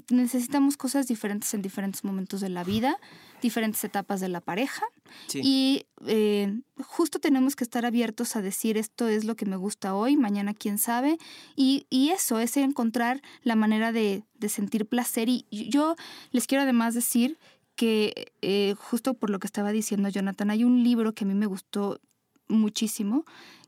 [0.09, 2.99] necesitamos cosas diferentes en diferentes momentos de la vida,
[3.41, 4.85] diferentes etapas de la pareja.
[5.33, 9.95] Y eh, justo tenemos que estar abiertos a decir esto es lo que me gusta
[9.95, 11.17] hoy, mañana quién sabe.
[11.55, 15.29] Y, eso es encontrar la manera de, sentir placer.
[15.29, 15.95] Y yo
[16.31, 17.37] les quiero además decir
[17.75, 21.35] que eh, justo por lo que estaba diciendo Jonathan, hay un libro que a mí
[21.35, 21.99] me gustó
[22.47, 23.25] muchísimo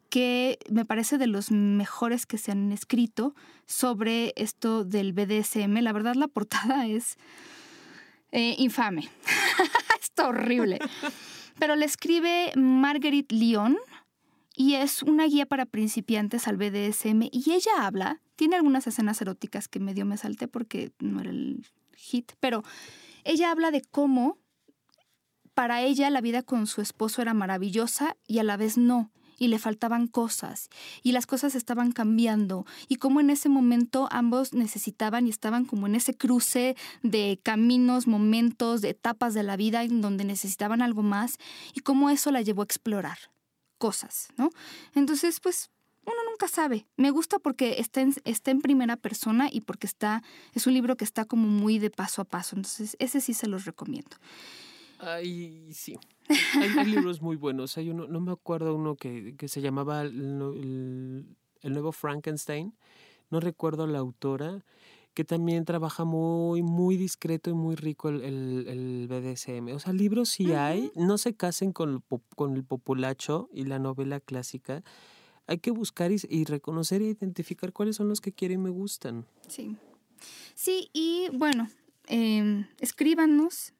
[0.10, 3.36] que me parece de los mejores que se han escrito
[3.66, 5.78] sobre esto del BDSM.
[5.82, 7.18] La verdad, la portada es
[8.32, 9.10] eh, infame.
[10.02, 10.80] Está horrible.
[11.60, 13.78] Pero le escribe Marguerite Lyon
[14.56, 17.30] y es una guía para principiantes al BDSM.
[17.32, 21.66] Y ella habla, tiene algunas escenas eróticas que medio me salté porque no era el
[21.96, 22.64] hit, pero
[23.24, 24.38] ella habla de cómo
[25.54, 29.48] para ella la vida con su esposo era maravillosa y a la vez no y
[29.48, 30.70] le faltaban cosas
[31.02, 35.88] y las cosas estaban cambiando y cómo en ese momento ambos necesitaban y estaban como
[35.88, 41.02] en ese cruce de caminos, momentos, de etapas de la vida en donde necesitaban algo
[41.02, 41.38] más
[41.74, 43.18] y cómo eso la llevó a explorar
[43.78, 44.52] cosas, ¿no?
[44.94, 45.72] Entonces, pues
[46.06, 46.86] uno nunca sabe.
[46.98, 50.24] Me gusta porque está en, está en primera persona y porque está,
[50.54, 52.56] es un libro que está como muy de paso a paso.
[52.56, 54.18] Entonces, ese sí se los recomiendo.
[55.00, 55.98] Ay, sí.
[56.30, 57.78] Hay, libros muy buenos.
[57.78, 60.38] Hay uno, no me acuerdo uno que, que se llamaba el,
[61.64, 62.74] nuevo Frankenstein.
[63.30, 64.64] No recuerdo la autora,
[65.14, 68.24] que también trabaja muy, muy discreto y muy rico el,
[68.68, 69.74] el, BDSM.
[69.74, 70.92] O sea, libros sí hay.
[70.96, 72.04] No se casen con,
[72.36, 74.84] con el populacho y la novela clásica.
[75.48, 78.70] Hay que buscar y, y reconocer e identificar cuáles son los que quieren y me
[78.70, 79.26] gustan.
[79.48, 79.76] Sí.
[80.56, 81.70] Sí, y bueno,
[82.08, 83.74] eh, escríbanos.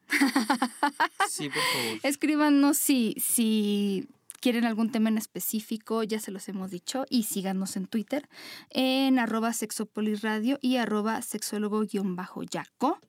[1.30, 2.00] Sí, por favor.
[2.04, 4.08] Escríbanos si, si
[4.40, 8.28] quieren algún tema en específico, ya se los hemos dicho, y síganos en Twitter
[8.70, 13.00] en arroba sexopoliradio y arroba sexólogo-yaco.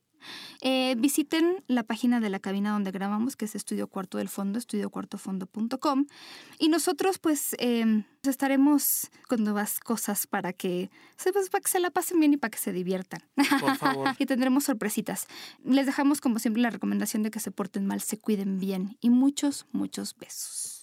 [0.60, 4.58] Eh, visiten la página de la cabina donde grabamos, que es Estudio Cuarto del Fondo,
[4.58, 6.06] estudiocuartofondo.com.
[6.58, 10.90] Y nosotros, pues, em, estaremos con nuevas cosas para que,
[11.32, 13.22] pues, para que se la pasen bien y para que se diviertan.
[13.60, 14.08] Por favor.
[14.18, 15.26] y tendremos sorpresitas.
[15.64, 18.96] Les dejamos, como siempre, la recomendación de que se porten mal, se cuiden bien.
[19.00, 20.82] Y muchos, muchos besos.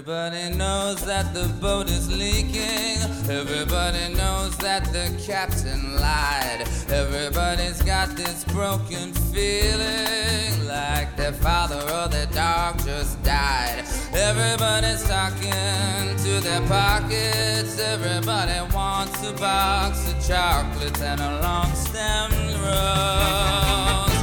[0.00, 2.96] Everybody knows that the boat is leaking.
[3.28, 6.64] Everybody knows that the captain lied.
[6.88, 13.84] Everybody's got this broken feeling like their father or their dog just died.
[14.14, 17.78] Everybody's talking to their pockets.
[17.78, 24.20] Everybody wants a box of chocolates and a long stemmed rose.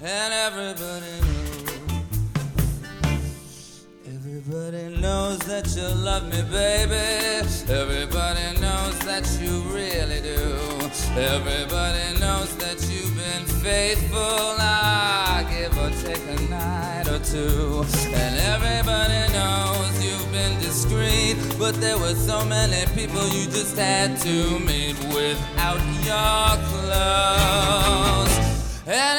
[0.00, 1.15] And everybody
[5.06, 7.06] knows that you love me, baby.
[7.82, 10.42] Everybody knows that you really do.
[11.34, 14.56] Everybody knows that you've been faithful.
[14.58, 17.84] I give or take a night or two.
[18.22, 21.36] And everybody knows you've been discreet.
[21.56, 28.34] But there were so many people you just had to meet without your clothes.
[28.88, 29.16] And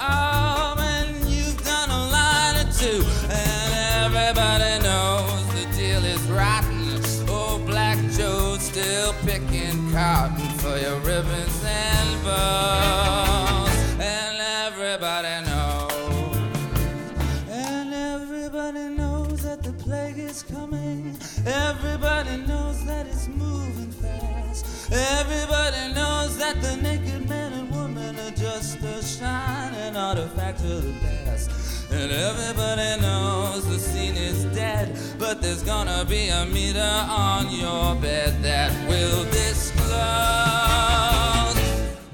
[0.00, 3.74] arm, and you've done a line or two, and
[4.04, 6.78] everybody knows the deal is rotten.
[7.28, 13.70] Oh, Black Joe's still picking cotton for your ribbons and bows,
[14.00, 16.36] and everybody knows,
[17.48, 21.16] and everybody knows that the plague is coming.
[21.46, 23.92] Everybody knows that it's moving
[24.92, 30.92] Everybody knows that the naked man and woman are just a shining artifact of the
[31.00, 31.50] past.
[31.92, 37.96] And everybody knows the scene is dead, but there's gonna be a meter on your
[37.96, 39.90] bed that will disclose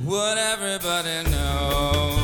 [0.03, 2.16] what everybody knows.